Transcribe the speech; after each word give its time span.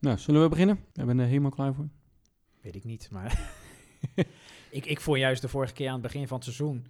Nou, 0.00 0.18
zullen 0.18 0.42
we 0.42 0.48
beginnen? 0.48 0.76
We 0.92 1.04
zijn 1.04 1.18
er 1.18 1.26
helemaal 1.26 1.50
klaar 1.50 1.74
voor. 1.74 1.88
Weet 2.60 2.74
ik 2.74 2.84
niet, 2.84 3.10
maar 3.10 3.52
ik, 4.70 4.86
ik 4.86 5.00
vond 5.00 5.18
juist 5.18 5.42
de 5.42 5.48
vorige 5.48 5.72
keer 5.72 5.86
aan 5.86 5.92
het 5.92 6.02
begin 6.02 6.26
van 6.26 6.36
het 6.36 6.44
seizoen, 6.44 6.86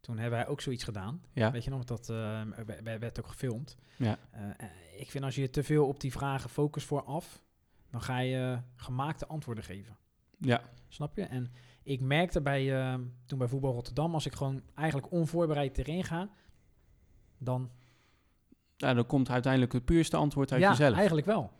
toen 0.00 0.18
hebben 0.18 0.38
wij 0.38 0.48
ook 0.48 0.60
zoiets 0.60 0.84
gedaan. 0.84 1.22
Ja. 1.32 1.50
Weet 1.50 1.64
je 1.64 1.70
nog, 1.70 1.84
dat 1.84 2.08
eh, 2.08 2.42
werd 2.82 3.18
ook 3.18 3.26
gefilmd. 3.26 3.76
Ja. 3.96 4.18
Eh, 4.30 4.42
eh, 4.48 4.68
ik 4.96 5.10
vind 5.10 5.24
als 5.24 5.34
je 5.34 5.50
te 5.50 5.62
veel 5.62 5.86
op 5.86 6.00
die 6.00 6.12
vragen 6.12 6.50
focust 6.50 6.86
vooraf, 6.86 7.42
dan 7.90 8.02
ga 8.02 8.18
je 8.18 8.58
gemaakte 8.76 9.26
antwoorden 9.26 9.64
geven. 9.64 9.96
Ja, 10.38 10.62
Snap 10.88 11.16
je? 11.16 11.22
En 11.22 11.52
ik 11.82 12.00
merkte 12.00 12.40
bij, 12.40 12.96
toen 13.26 13.38
bij 13.38 13.48
Voetbal 13.48 13.72
Rotterdam, 13.72 14.14
als 14.14 14.26
ik 14.26 14.34
gewoon 14.34 14.62
eigenlijk 14.74 15.12
onvoorbereid 15.12 15.78
erin 15.78 16.04
ga, 16.04 16.30
dan... 17.38 17.70
nou, 18.76 18.94
dan 18.94 19.06
komt 19.06 19.30
uiteindelijk 19.30 19.72
het 19.72 19.84
puurste 19.84 20.16
antwoord 20.16 20.52
uit 20.52 20.60
ja, 20.60 20.70
jezelf. 20.70 20.96
eigenlijk 20.96 21.26
wel. 21.26 21.52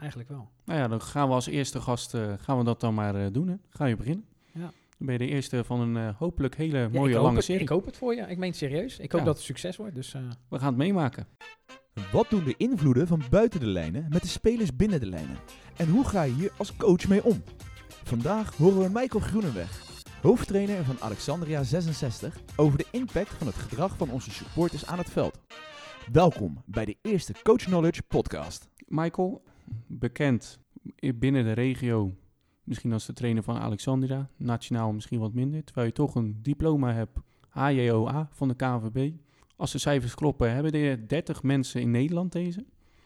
Eigenlijk 0.00 0.28
wel. 0.30 0.48
Nou 0.64 0.78
ja, 0.80 0.88
dan 0.88 1.00
gaan 1.02 1.28
we 1.28 1.34
als 1.34 1.46
eerste 1.46 1.80
gast 1.80 2.14
eh, 2.14 2.32
gaan 2.38 2.58
we 2.58 2.64
dat 2.64 2.80
dan 2.80 2.94
maar 2.94 3.14
eh, 3.14 3.26
doen. 3.32 3.48
Hè? 3.48 3.54
Ga 3.68 3.84
je 3.84 3.96
beginnen? 3.96 4.24
Ja. 4.52 4.60
Dan 4.60 4.70
ben 4.98 5.12
je 5.12 5.18
de 5.18 5.26
eerste 5.26 5.64
van 5.64 5.80
een 5.80 5.96
eh, 5.96 6.16
hopelijk 6.18 6.56
hele 6.56 6.78
Ja, 6.78 6.88
mooie 6.88 7.14
hoop 7.14 7.22
lange 7.22 7.36
het, 7.36 7.44
serie. 7.44 7.60
Ik 7.62 7.68
hoop 7.68 7.84
het 7.86 7.96
voor 7.96 8.14
je. 8.14 8.20
Ik 8.22 8.38
meen 8.38 8.48
het 8.48 8.58
serieus. 8.58 8.98
Ik 8.98 9.12
hoop 9.12 9.20
Ja. 9.20 9.26
dat 9.26 9.36
het 9.36 9.44
succes 9.44 9.76
wordt. 9.76 9.94
Dus 9.94 10.14
eh, 10.14 10.20
We 10.48 10.58
gaan 10.58 10.66
het 10.68 10.76
meemaken. 10.76 11.26
Wat 12.12 12.30
doen 12.30 12.44
de 12.44 12.54
invloeden 12.56 13.06
van 13.06 13.22
buiten 13.30 13.60
de 13.60 13.66
lijnen 13.66 14.06
met 14.10 14.22
de 14.22 14.28
spelers 14.28 14.76
binnen 14.76 15.00
de 15.00 15.06
lijnen? 15.06 15.36
En 15.76 15.88
hoe 15.88 16.04
ga 16.04 16.22
je 16.22 16.32
hier 16.32 16.52
als 16.56 16.76
coach 16.76 17.08
mee 17.08 17.24
om? 17.24 17.42
Vandaag 18.04 18.56
horen 18.56 18.82
we 18.82 18.88
Michael 18.92 19.24
Groeneweg, 19.24 19.82
hoofdtrainer 20.22 20.84
van 20.84 20.96
Alexandria 21.00 21.62
66, 21.62 22.36
over 22.56 22.78
de 22.78 22.86
impact 22.90 23.28
van 23.30 23.46
het 23.46 23.56
gedrag 23.56 23.96
van 23.96 24.10
onze 24.10 24.30
supporters 24.30 24.86
aan 24.86 24.98
het 24.98 25.10
veld. 25.10 25.40
Welkom 26.12 26.62
bij 26.66 26.84
de 26.84 26.96
eerste 27.02 27.34
Coach 27.42 27.62
Knowledge 27.64 28.02
podcast. 28.02 28.68
Michael, 28.86 29.42
bekend 29.86 30.58
binnen 31.14 31.44
de 31.44 31.52
regio, 31.52 32.14
misschien 32.64 32.92
als 32.92 33.06
de 33.06 33.12
trainer 33.12 33.42
van 33.42 33.56
Alexandria, 33.58 34.28
nationaal 34.36 34.92
misschien 34.92 35.18
wat 35.20 35.32
minder, 35.34 35.64
terwijl 35.64 35.86
je 35.86 35.92
toch 35.92 36.14
een 36.14 36.42
diploma 36.42 36.92
hebt, 36.92 37.18
HJOA 37.48 38.28
van 38.32 38.48
de 38.48 38.54
KNVB. 38.54 39.12
Als 39.56 39.72
de 39.72 39.78
cijfers 39.78 40.14
kloppen, 40.14 40.52
hebben 40.54 40.72
er 40.72 41.08
30 41.08 41.42
mensen 41.42 41.80
in 41.80 41.90
Nederland 41.90 42.32
deze. 42.32 42.64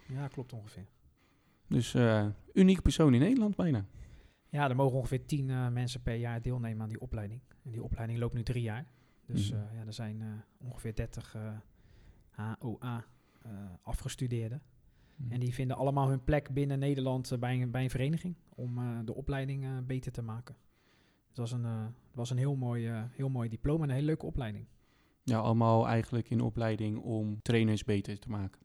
ja, 0.09 0.29
klopt 0.29 0.53
ongeveer. 0.53 0.87
Dus 1.69 1.95
eh 1.95 2.27
uniek 2.53 2.83
persoon 2.83 3.15
in 3.15 3.21
Nederland 3.21 3.57
bijna. 3.57 3.85
Ja, 4.49 4.69
er 4.69 4.77
mogen 4.77 4.97
ongeveer 4.99 5.27
tien 5.27 5.51
eh, 5.51 5.69
mensen 5.69 6.03
per 6.03 6.15
jaar 6.15 6.43
deelnemen 6.43 6.83
aan 6.83 6.89
die 6.89 7.01
opleiding. 7.01 7.41
En 7.65 7.71
die 7.71 7.83
opleiding 7.83 8.19
loopt 8.19 8.35
nu 8.35 8.43
drie 8.43 8.63
jaar. 8.63 8.87
Dus 9.27 9.51
Mhm. 9.53 9.61
eh, 9.61 9.67
ja, 9.79 9.87
er 9.87 9.93
zijn 9.93 10.45
ongeveer 10.59 10.95
30 10.95 11.35
eh, 11.35 11.43
HOA 12.59 13.05
eh, 13.43 13.51
afgestudeerden. 15.15 15.33
En 15.33 15.41
die 15.41 15.55
vinden 15.55 15.77
allemaal 15.77 16.09
hun 16.09 16.25
plek 16.25 16.51
binnen 16.51 16.79
Nederland 16.79 17.31
eh, 17.31 17.39
bij, 17.39 17.63
een, 17.63 17.71
bij 17.71 17.83
een 17.83 17.91
vereniging 17.91 18.35
om 18.55 18.79
eh, 18.79 18.99
de 19.05 19.15
opleiding 19.15 19.65
eh, 19.65 19.71
beter 19.87 20.13
te 20.13 20.23
maken. 20.23 20.57
Dus 21.27 21.37
dat 21.37 21.51
was 21.51 21.53
een, 21.53 21.65
eh, 21.65 21.87
was 22.13 22.31
een 22.31 22.39
heel, 22.39 22.57
mooi, 22.57 22.91
heel 23.11 23.29
mooi 23.29 23.49
diploma 23.49 23.83
en 23.83 23.89
een 23.89 23.95
hele 23.95 24.07
leuke 24.07 24.27
opleiding. 24.27 24.67
Ja, 25.23 25.39
allemaal 25.39 25.89
eigenlijk 25.89 26.31
in 26.31 26.41
opleiding 26.41 26.99
om 26.99 27.43
trainers 27.43 27.85
beter 27.85 28.19
te 28.19 28.31
maken. 28.31 28.61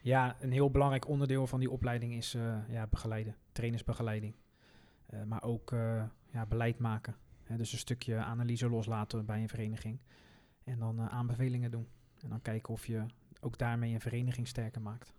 Ja, 0.00 0.36
een 0.40 0.52
heel 0.52 0.70
belangrijk 0.70 1.08
onderdeel 1.08 1.46
van 1.46 1.60
die 1.60 1.70
opleiding 1.70 2.14
is 2.14 2.36
ja, 2.68 2.86
begeleiden, 2.86 3.36
trainersbegeleiding. 3.52 4.34
Maar 5.26 5.42
ook 5.42 5.70
ja, 6.30 6.46
beleid 6.48 6.78
maken. 6.78 7.16
Hè, 7.42 7.56
dus 7.56 7.72
een 7.72 7.78
stukje 7.78 8.16
analyse 8.16 8.68
loslaten 8.68 9.24
bij 9.26 9.42
een 9.42 9.48
vereniging. 9.48 9.98
En 10.64 10.78
dan 10.78 11.00
aanbevelingen 11.00 11.70
doen. 11.70 11.86
En 12.20 12.28
dan 12.28 12.42
kijken 12.42 12.72
of 12.72 12.86
je 12.86 13.06
ook 13.40 13.58
daarmee 13.58 13.94
een 13.94 14.00
vereniging 14.00 14.48
sterker 14.48 14.82
maakt. 14.82 15.14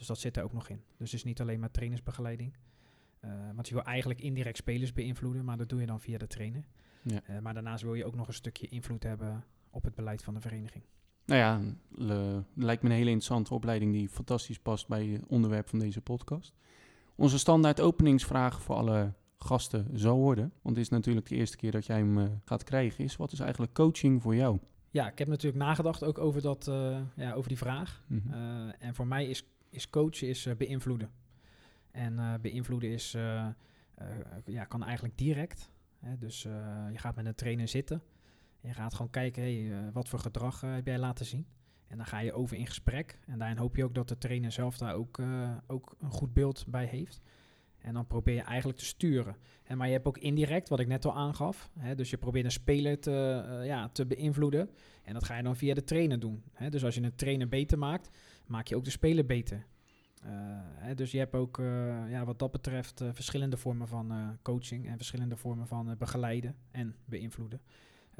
Dus 0.00 0.08
dat 0.08 0.18
zit 0.18 0.36
er 0.36 0.42
ook 0.42 0.52
nog 0.52 0.68
in. 0.68 0.80
Dus 0.96 1.10
het 1.10 1.18
is 1.20 1.24
niet 1.24 1.40
alleen 1.40 1.60
maar 1.60 1.70
trainersbegeleiding. 1.70 2.52
Eh, 3.20 3.30
want 3.54 3.68
je 3.68 3.74
wil 3.74 3.84
eigenlijk 3.84 4.20
indirect 4.20 4.56
spelers 4.56 4.92
beïnvloeden, 4.92 5.44
maar 5.44 5.56
dat 5.56 5.68
doe 5.68 5.80
je 5.80 5.86
dan 5.86 6.00
via 6.00 6.18
de 6.18 6.26
trainer. 6.26 6.64
Ja. 7.02 7.20
Eh, 7.24 7.38
maar 7.38 7.54
daarnaast 7.54 7.82
wil 7.82 7.94
je 7.94 8.04
ook 8.04 8.14
nog 8.14 8.26
een 8.26 8.34
stukje 8.34 8.68
invloed 8.68 9.02
hebben 9.02 9.44
op 9.70 9.84
het 9.84 9.94
beleid 9.94 10.22
van 10.22 10.34
de 10.34 10.40
vereniging. 10.40 10.84
Nou 11.24 11.40
ja, 11.40 11.60
le- 11.90 12.44
lijkt 12.54 12.82
me 12.82 12.88
een 12.88 12.94
hele 12.94 13.10
interessante 13.10 13.54
opleiding 13.54 13.92
die 13.92 14.08
fantastisch 14.08 14.58
past 14.58 14.88
bij 14.88 15.06
het 15.06 15.26
onderwerp 15.26 15.68
van 15.68 15.78
deze 15.78 16.00
podcast. 16.00 16.54
Onze 17.14 17.38
standaard 17.38 17.80
openingsvraag 17.80 18.62
voor 18.62 18.74
alle 18.76 19.12
gasten 19.38 19.86
zal 19.98 20.18
worden, 20.18 20.52
want 20.62 20.76
het 20.76 20.84
is 20.84 20.90
natuurlijk 20.90 21.26
de 21.28 21.34
eerste 21.36 21.56
keer 21.56 21.70
dat 21.70 21.86
jij 21.86 21.96
hem 21.98 22.18
eh, 22.18 22.28
gaat 22.44 22.64
krijgen, 22.64 23.04
is 23.04 23.16
wat 23.16 23.32
is 23.32 23.40
eigenlijk 23.40 23.72
coaching 23.74 24.22
voor 24.22 24.34
jou? 24.34 24.58
Ja, 24.90 25.10
ik 25.10 25.18
heb 25.18 25.28
natuurlijk 25.28 25.62
nagedacht 25.62 26.04
ook 26.04 26.18
over, 26.18 26.42
dat, 26.42 26.64
ja, 27.16 27.32
over 27.32 27.48
die 27.48 27.58
vraag. 27.58 28.04
Mhm. 28.06 28.32
En 28.78 28.94
voor 28.94 29.06
mij 29.06 29.26
is, 29.26 29.44
is 29.70 29.90
coachen 29.90 30.28
is, 30.28 30.46
eh, 30.46 30.56
beïnvloeden. 30.56 31.10
En 31.90 32.18
eh, 32.18 32.34
beïnvloeden 32.40 32.90
is, 32.90 33.14
eh, 33.14 33.46
ja, 34.44 34.64
kan 34.64 34.84
eigenlijk 34.84 35.18
direct. 35.18 35.70
Hè? 35.98 36.18
Dus 36.18 36.42
je 36.92 36.98
gaat 36.98 37.16
met 37.16 37.26
een 37.26 37.34
trainer 37.34 37.68
zitten. 37.68 38.02
En 38.60 38.68
je 38.68 38.74
gaat 38.74 38.94
gewoon 38.94 39.10
kijken, 39.10 39.42
hey, 39.42 39.92
wat 39.92 40.08
voor 40.08 40.18
gedrag 40.18 40.60
heb 40.60 40.86
jij 40.86 40.98
laten 40.98 41.26
zien? 41.26 41.46
En 41.86 41.96
dan 41.96 42.06
ga 42.06 42.18
je 42.18 42.32
over 42.32 42.56
in 42.56 42.66
gesprek. 42.66 43.18
En 43.26 43.38
daarin 43.38 43.56
hoop 43.56 43.76
je 43.76 43.84
ook 43.84 43.94
dat 43.94 44.08
de 44.08 44.18
trainer 44.18 44.52
zelf 44.52 44.78
daar 44.78 44.94
ook, 44.94 45.18
ook 45.66 45.96
een 46.00 46.10
goed 46.10 46.32
beeld 46.32 46.64
bij 46.68 46.84
heeft. 46.84 47.20
En 47.78 47.94
dan 47.94 48.06
probeer 48.06 48.34
je 48.34 48.42
eigenlijk 48.42 48.78
te 48.78 48.84
sturen. 48.84 49.36
En, 49.62 49.76
maar 49.76 49.86
je 49.86 49.92
hebt 49.92 50.06
ook 50.06 50.18
indirect, 50.18 50.68
wat 50.68 50.80
ik 50.80 50.86
net 50.86 51.04
al 51.04 51.16
aangaf. 51.16 51.70
Hè, 51.78 51.94
dus 51.94 52.10
je 52.10 52.16
probeert 52.16 52.44
een 52.44 52.50
speler 52.50 53.00
te, 53.00 53.60
ja, 53.64 53.88
te 53.88 54.06
beïnvloeden. 54.06 54.70
En 55.02 55.12
dat 55.12 55.24
ga 55.24 55.36
je 55.36 55.42
dan 55.42 55.56
via 55.56 55.74
de 55.74 55.84
trainer 55.84 56.20
doen. 56.20 56.42
Hè? 56.52 56.70
Dus 56.70 56.84
als 56.84 56.94
je 56.94 57.02
een 57.02 57.14
trainer 57.14 57.48
beter 57.48 57.78
maakt, 57.78 58.10
maak 58.50 58.66
je 58.66 58.76
ook 58.76 58.84
de 58.84 58.90
speler 58.90 59.26
beter. 59.26 59.66
Eh, 60.22 60.30
hè, 60.74 60.94
dus 60.94 61.10
je 61.10 61.18
hebt 61.18 61.34
ook 61.34 61.58
eh, 61.58 62.10
ja, 62.10 62.24
wat 62.24 62.38
dat 62.38 62.50
betreft 62.50 63.00
eh, 63.00 63.08
verschillende 63.12 63.56
vormen 63.56 63.88
van 63.88 64.38
coaching 64.42 64.86
en 64.86 64.96
verschillende 64.96 65.36
vormen 65.36 65.66
van 65.66 65.94
begeleiden 65.98 66.56
en 66.70 66.96
beïnvloeden. 67.04 67.60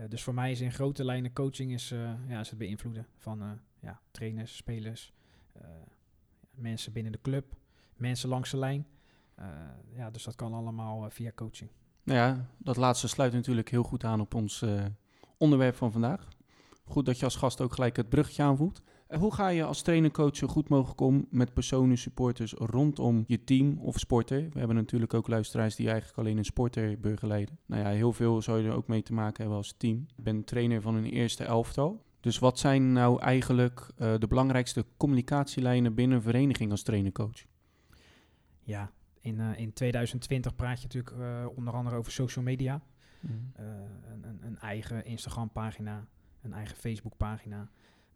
Dus 0.08 0.22
voor 0.22 0.34
mij 0.34 0.50
is 0.50 0.60
in 0.60 0.72
grote 0.72 1.04
lijnen 1.04 1.32
coaching 1.32 1.72
is, 1.72 1.88
ja, 2.28 2.40
is 2.40 2.50
het 2.50 2.58
beïnvloeden 2.58 3.06
van 3.16 3.60
ja, 3.80 4.00
trainers, 4.10 4.56
spelers, 4.56 5.12
mensen 6.50 6.92
binnen 6.92 7.12
de 7.12 7.20
club, 7.22 7.56
mensen 7.96 8.28
langs 8.28 8.50
de 8.50 8.56
lijn. 8.56 8.86
Ja, 9.94 10.10
dus 10.10 10.22
dat 10.24 10.34
kan 10.34 10.54
allemaal 10.54 11.10
via 11.10 11.32
coaching. 11.34 11.70
Nou 12.02 12.18
ja, 12.18 12.46
dat 12.58 12.76
laatste 12.76 13.08
sluit 13.08 13.32
natuurlijk 13.32 13.70
heel 13.70 13.82
goed 13.82 14.04
aan 14.04 14.20
op 14.20 14.34
ons 14.34 14.64
onderwerp 15.36 15.74
van 15.74 15.92
vandaag. 15.92 16.28
Goed 16.84 17.06
dat 17.06 17.18
je 17.18 17.24
als 17.24 17.36
gast 17.36 17.60
ook 17.60 17.72
gelijk 17.72 17.96
het 17.96 18.08
bruggetje 18.08 18.42
aanvoelt. 18.42 18.82
Hoe 19.18 19.34
ga 19.34 19.48
je 19.48 19.64
als 19.64 19.82
trainer-coach 19.82 20.36
zo 20.36 20.46
goed 20.46 20.68
mogelijk 20.68 21.00
om 21.00 21.26
met 21.30 21.54
personen, 21.54 21.98
supporters 21.98 22.52
rondom 22.52 23.24
je 23.26 23.44
team 23.44 23.78
of 23.78 23.98
sporter? 23.98 24.48
We 24.52 24.58
hebben 24.58 24.76
natuurlijk 24.76 25.14
ook 25.14 25.28
luisteraars 25.28 25.74
die 25.74 25.88
eigenlijk 25.88 26.18
alleen 26.18 26.38
een 26.38 26.44
sporter 26.44 27.00
begeleiden. 27.00 27.58
Nou 27.66 27.82
ja, 27.82 27.88
heel 27.88 28.12
veel 28.12 28.42
zou 28.42 28.62
je 28.62 28.68
er 28.68 28.74
ook 28.74 28.86
mee 28.86 29.02
te 29.02 29.12
maken 29.12 29.36
hebben 29.36 29.56
als 29.56 29.74
team. 29.76 30.06
Ik 30.16 30.24
ben 30.24 30.44
trainer 30.44 30.80
van 30.80 30.94
een 30.94 31.04
eerste 31.04 31.44
elftal. 31.44 32.02
Dus 32.20 32.38
wat 32.38 32.58
zijn 32.58 32.92
nou 32.92 33.20
eigenlijk 33.20 33.88
eh, 33.96 34.14
de 34.18 34.26
belangrijkste 34.26 34.84
communicatielijnen 34.96 35.94
binnen 35.94 36.16
een 36.16 36.22
vereniging 36.22 36.70
als 36.70 36.82
trainer-coach? 36.82 37.44
Ja, 38.62 38.90
in, 39.20 39.40
eh, 39.40 39.58
in 39.58 39.72
2020 39.72 40.54
praat 40.56 40.82
je 40.82 40.86
natuurlijk 40.86 41.16
eh, 41.18 41.46
onder 41.56 41.74
andere 41.74 41.96
over 41.96 42.12
social 42.12 42.44
media. 42.44 42.82
Een, 43.22 43.52
een, 44.22 44.38
een 44.42 44.58
eigen 44.58 45.04
Instagram-pagina, 45.04 46.06
een 46.42 46.52
eigen 46.52 46.76
Facebook-pagina. 46.76 47.70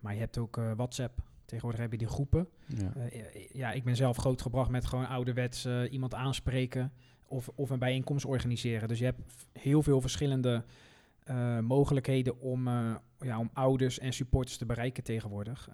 Maar 0.05 0.15
je 0.15 0.21
hebt 0.21 0.39
ook 0.39 0.57
eh, 0.57 0.73
WhatsApp. 0.77 1.23
Tegenwoordig 1.45 1.81
heb 1.81 1.93
je 1.93 1.99
die 1.99 2.07
groepen. 2.07 2.49
Ja. 2.67 2.93
Eh, 2.95 3.49
ja, 3.53 3.73
ik 3.73 3.85
ben 3.85 3.97
zelf 3.97 4.17
grootgebracht 4.17 4.71
met 4.71 4.85
gewoon 4.85 5.07
ouderwets 5.09 5.65
eh, 5.65 5.93
iemand 5.93 6.15
aanspreken 6.15 6.93
of, 7.27 7.49
of 7.55 7.71
een 7.71 7.79
bijeenkomst 7.79 8.25
organiseren. 8.25 8.89
Dus 8.89 8.99
je 8.99 9.05
hebt 9.05 9.21
heel 9.53 9.83
veel 9.83 10.01
verschillende 10.01 10.65
mogelijkheden 11.61 12.41
om, 12.41 12.69
ja, 13.19 13.39
om 13.39 13.51
ouders 13.53 13.99
en 13.99 14.13
supporters 14.13 14.57
te 14.57 14.67
bereiken 14.67 15.03
tegenwoordig. 15.03 15.71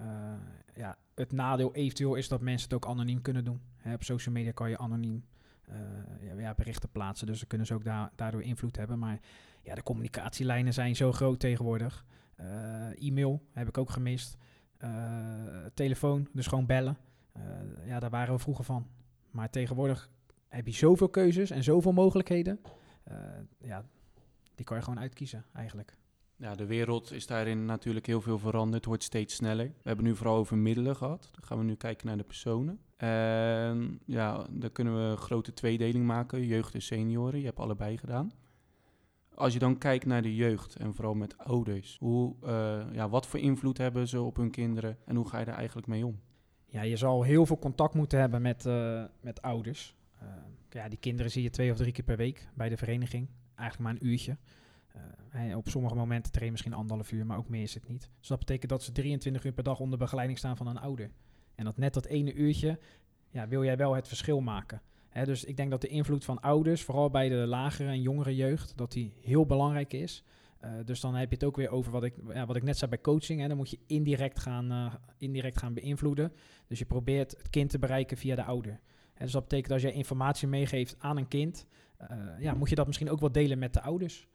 Ja, 0.75 0.97
het 1.15 1.33
nadeel 1.33 1.75
eventueel 1.75 2.15
is 2.15 2.29
dat 2.29 2.41
mensen 2.41 2.69
het 2.69 2.77
ook 2.77 2.91
anoniem 2.91 3.23
kunnen 3.23 3.45
doen. 3.45 3.61
Hè, 3.77 3.95
op 3.95 4.03
social 4.03 4.35
media 4.35 4.53
kan 4.53 4.71
je 4.71 4.79
anoniem 4.79 5.25
ja, 6.21 6.41
ja, 6.41 6.55
berichten 6.55 6.91
plaatsen, 6.91 7.27
dus 7.27 7.39
dan 7.39 7.49
kunnen 7.49 7.67
ze 7.67 7.75
ook 7.75 7.85
da- 7.85 8.13
daardoor 8.17 8.43
invloed 8.43 8.77
hebben. 8.77 8.99
Maar 8.99 9.21
ja, 9.63 9.75
de 9.75 9.83
communicatielijnen 9.83 10.73
zijn 10.73 10.97
zo 10.97 11.13
groot 11.13 11.41
tegenwoordig. 11.41 12.05
Eh, 12.41 13.09
e-mail 13.09 13.43
heb 13.53 13.69
ik 13.69 13.79
ook 13.79 13.91
gemist. 13.91 14.37
Eh, 14.77 14.91
telefoon, 15.75 16.29
dus 16.33 16.47
gewoon 16.47 16.67
bellen. 16.67 16.99
Eh, 17.33 17.43
ja, 17.87 18.01
daar 18.01 18.11
waren 18.11 18.35
we 18.35 18.41
vroeger 18.41 18.65
van. 18.65 18.87
Maar 19.31 19.51
tegenwoordig 19.51 20.11
heb 20.49 20.67
je 20.67 20.73
zoveel 20.73 21.09
keuzes 21.09 21.51
en 21.51 21.63
zoveel 21.63 21.93
mogelijkheden. 21.93 22.61
Ja, 23.59 23.85
die 24.55 24.65
kan 24.65 24.77
je 24.77 24.83
gewoon 24.83 25.01
uitkiezen 25.01 25.45
eigenlijk. 25.53 25.97
Ja, 26.37 26.55
de 26.55 26.67
wereld 26.67 27.13
is 27.13 27.27
daarin 27.27 27.65
natuurlijk 27.65 28.07
heel 28.07 28.21
veel 28.21 28.39
veranderd. 28.39 28.75
Het 28.75 28.85
wordt 28.85 29.03
steeds 29.03 29.35
sneller. 29.35 29.67
We 29.67 29.89
hebben 29.89 30.05
nu 30.05 30.17
vooral 30.17 30.37
over 30.37 30.59
middelen 30.59 30.97
gehad. 30.97 31.29
Dan 31.33 31.45
gaan 31.45 31.59
we 31.59 31.65
nu 31.65 31.75
kijken 31.75 32.07
naar 32.07 32.17
de 32.17 32.25
personen. 32.25 32.81
En 32.97 34.01
ja, 34.07 34.47
dan 34.51 34.73
kunnen 34.73 34.95
we 34.95 35.01
een 35.01 35.17
grote 35.17 35.53
tweedeling 35.53 36.07
maken. 36.07 36.47
Jeugd 36.47 36.75
en 36.75 36.83
senioren. 36.83 37.39
Je 37.39 37.47
hebt 37.47 37.59
allebei 37.59 37.99
gedaan. 37.99 38.33
Als 39.41 39.53
je 39.53 39.59
dan 39.59 39.79
kijkt 39.79 40.07
naar 40.07 40.23
de 40.23 40.35
jeugd 40.35 40.77
en 40.77 40.95
vooral 40.95 41.15
met 41.15 41.39
ouders. 41.39 41.97
Hoe, 42.01 42.35
eh, 42.43 42.81
ja, 42.93 43.09
wat 43.09 43.27
voor 43.27 43.39
invloed 43.39 43.79
hebben 43.79 44.09
ze 44.09 44.21
op 44.21 44.37
hun 44.37 44.51
kinderen 44.51 44.97
en 45.05 45.17
hoe 45.17 45.29
ga 45.29 45.39
je 45.39 45.45
daar 45.45 45.57
eigenlijk 45.57 45.87
mee 45.87 46.07
om? 46.07 46.21
Ja, 46.67 46.83
je 46.83 46.97
zal 46.97 47.23
heel 47.23 47.47
veel 47.47 47.59
contact 47.59 47.95
moeten 47.95 48.19
hebben 48.19 48.43
met, 48.43 48.67
eh, 48.67 49.05
met 49.21 49.43
ouders. 49.43 49.97
Eh, 50.19 50.29
ja, 50.71 50.89
die 50.89 50.99
kinderen 50.99 51.31
zie 51.31 51.43
je 51.43 51.51
twee 51.51 51.71
of 51.71 51.77
drie 51.77 51.93
keer 51.93 52.05
per 52.05 52.17
week 52.17 52.49
bij 52.55 52.69
de 52.69 52.77
vereniging. 52.77 53.29
Eigenlijk 53.55 53.91
maar 53.91 54.01
een 54.01 54.09
uurtje. 54.11 54.37
Op 55.57 55.69
sommige 55.69 55.95
momenten 55.95 56.31
train 56.33 56.47
je 56.47 56.53
misschien 56.53 56.75
anderhalf 56.75 57.13
uur, 57.13 57.27
maar 57.27 57.39
ook 57.39 57.49
meer 57.49 57.63
is 57.63 57.75
het 57.75 57.89
niet. 57.89 58.11
Dus 58.19 58.29
dat 58.29 58.39
betekent 58.39 58.71
dat 58.71 58.83
ze 58.83 58.93
23 58.93 59.45
uur 59.45 59.53
per 59.53 59.65
dag 59.65 59.81
onder 59.81 59.99
begeleiding 59.99 60.39
staan 60.39 60.57
van 60.57 60.67
een 60.67 60.79
ouder. 60.79 61.11
En 61.55 61.65
dat 61.65 61.77
net 61.77 61.95
dat 61.95 62.07
ene 62.07 62.33
uurtje, 62.35 62.79
ja, 63.31 63.49
wil 63.49 63.65
jij 63.65 63.77
wel 63.77 63.95
het 63.95 64.09
verschil 64.09 64.41
maken. 64.41 64.83
Dus 65.13 65.45
ik 65.45 65.57
denk 65.57 65.71
dat 65.71 65.81
de 65.81 65.89
invloed 65.89 66.25
van 66.25 66.41
ouders, 66.41 66.83
vooral 66.83 67.11
bij 67.11 67.29
de 67.29 67.35
lagere 67.35 67.89
en 67.89 68.03
jongere 68.03 68.37
jeugd, 68.37 68.77
dat 68.77 68.93
die 68.93 69.15
heel 69.21 69.47
belangrijk 69.47 69.93
is. 69.93 70.25
Uh, 70.65 70.71
dus 70.85 71.01
dan 71.01 71.15
heb 71.15 71.29
je 71.29 71.35
het 71.35 71.45
ook 71.45 71.57
weer 71.57 71.71
over 71.71 71.93
wat 71.93 72.05
ik, 72.05 72.15
ja, 72.35 72.47
wat 72.47 72.57
ik 72.57 72.63
net 72.63 72.79
zei 72.79 72.91
bij 72.91 73.01
coaching. 73.01 73.41
Hè, 73.41 73.49
dan 73.49 73.57
moet 73.57 73.71
je 73.71 73.79
indirect 73.87 74.39
gaan, 74.39 74.73
uh, 74.73 74.95
indirect 75.19 75.59
gaan 75.59 75.75
beïnvloeden. 75.75 76.33
Dus 76.67 76.79
je 76.79 76.85
probeert 76.85 77.31
het 77.31 77.51
kind 77.51 77.71
te 77.71 77.79
bereiken 77.79 78.17
via 78.17 78.35
de 78.35 78.45
ouder. 78.45 78.81
Dus 79.19 79.33
dat 79.33 79.43
betekent 79.43 79.73
als 79.73 79.83
jij 79.83 79.93
informatie 79.93 80.49
meegeeft 80.49 80.97
aan 80.99 81.17
een 81.17 81.29
kind, 81.29 81.67
uh, 82.01 82.17
ja, 82.39 82.55
moet 82.55 82.69
je 82.69 82.75
dat 82.75 82.87
misschien 82.87 83.11
ook 83.11 83.21
wel 83.21 83.33
delen 83.33 83.59
met 83.59 83.75
de 83.75 83.81
ouders. 83.81 84.29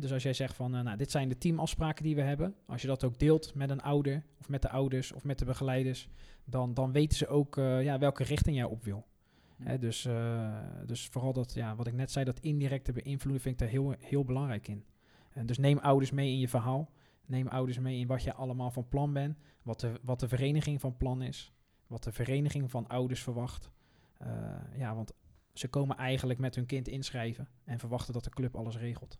Dus 0.00 0.12
als 0.12 0.22
jij 0.22 0.32
zegt 0.32 0.54
van, 0.54 0.70
nou, 0.70 0.96
dit 0.96 1.10
zijn 1.10 1.28
de 1.28 1.38
teamafspraken 1.38 2.04
die 2.04 2.14
we 2.14 2.20
hebben. 2.20 2.54
Als 2.66 2.82
je 2.82 2.86
dat 2.86 3.04
ook 3.04 3.18
deelt 3.18 3.54
met 3.54 3.70
een 3.70 3.82
ouder, 3.82 4.22
of 4.40 4.48
met 4.48 4.62
de 4.62 4.68
ouders, 4.68 5.12
of 5.12 5.24
met 5.24 5.38
de 5.38 5.44
begeleiders, 5.44 6.08
dan, 6.44 6.74
dan 6.74 6.92
weten 6.92 7.18
ze 7.18 7.26
ook 7.26 7.54
ja, 7.56 7.98
welke 7.98 8.24
richting 8.24 8.56
jij 8.56 8.64
op 8.64 8.84
wil. 8.84 9.06
Dus, 9.80 10.08
dus 10.86 11.06
vooral 11.06 11.32
dat, 11.32 11.54
ja, 11.54 11.76
wat 11.76 11.86
ik 11.86 11.92
net 11.92 12.10
zei, 12.10 12.24
dat 12.24 12.40
indirecte 12.40 12.92
beïnvloeden 12.92 13.42
vind 13.42 13.54
ik 13.54 13.60
daar 13.60 13.68
heel, 13.68 13.94
heel 13.98 14.24
belangrijk 14.24 14.68
in. 14.68 14.84
En 15.32 15.46
dus 15.46 15.58
neem 15.58 15.78
ouders 15.78 16.10
mee 16.10 16.30
in 16.30 16.38
je 16.38 16.48
verhaal. 16.48 16.90
Neem 17.26 17.48
ouders 17.48 17.78
mee 17.78 17.98
in 17.98 18.06
wat 18.06 18.22
je 18.22 18.34
allemaal 18.34 18.70
van 18.70 18.88
plan 18.88 19.12
bent. 19.12 19.38
Wat 19.62 19.80
de, 19.80 20.00
wat 20.02 20.20
de 20.20 20.28
vereniging 20.28 20.80
van 20.80 20.96
plan 20.96 21.22
is. 21.22 21.52
Wat 21.86 22.04
de 22.04 22.12
vereniging 22.12 22.70
van 22.70 22.88
ouders 22.88 23.22
verwacht. 23.22 23.70
Uh, 24.22 24.28
ja, 24.78 24.94
want 24.94 25.12
ze 25.52 25.68
komen 25.68 25.96
eigenlijk 25.96 26.38
met 26.38 26.54
hun 26.54 26.66
kind 26.66 26.88
inschrijven 26.88 27.48
en 27.64 27.78
verwachten 27.78 28.12
dat 28.12 28.24
de 28.24 28.30
club 28.30 28.56
alles 28.56 28.76
regelt. 28.76 29.18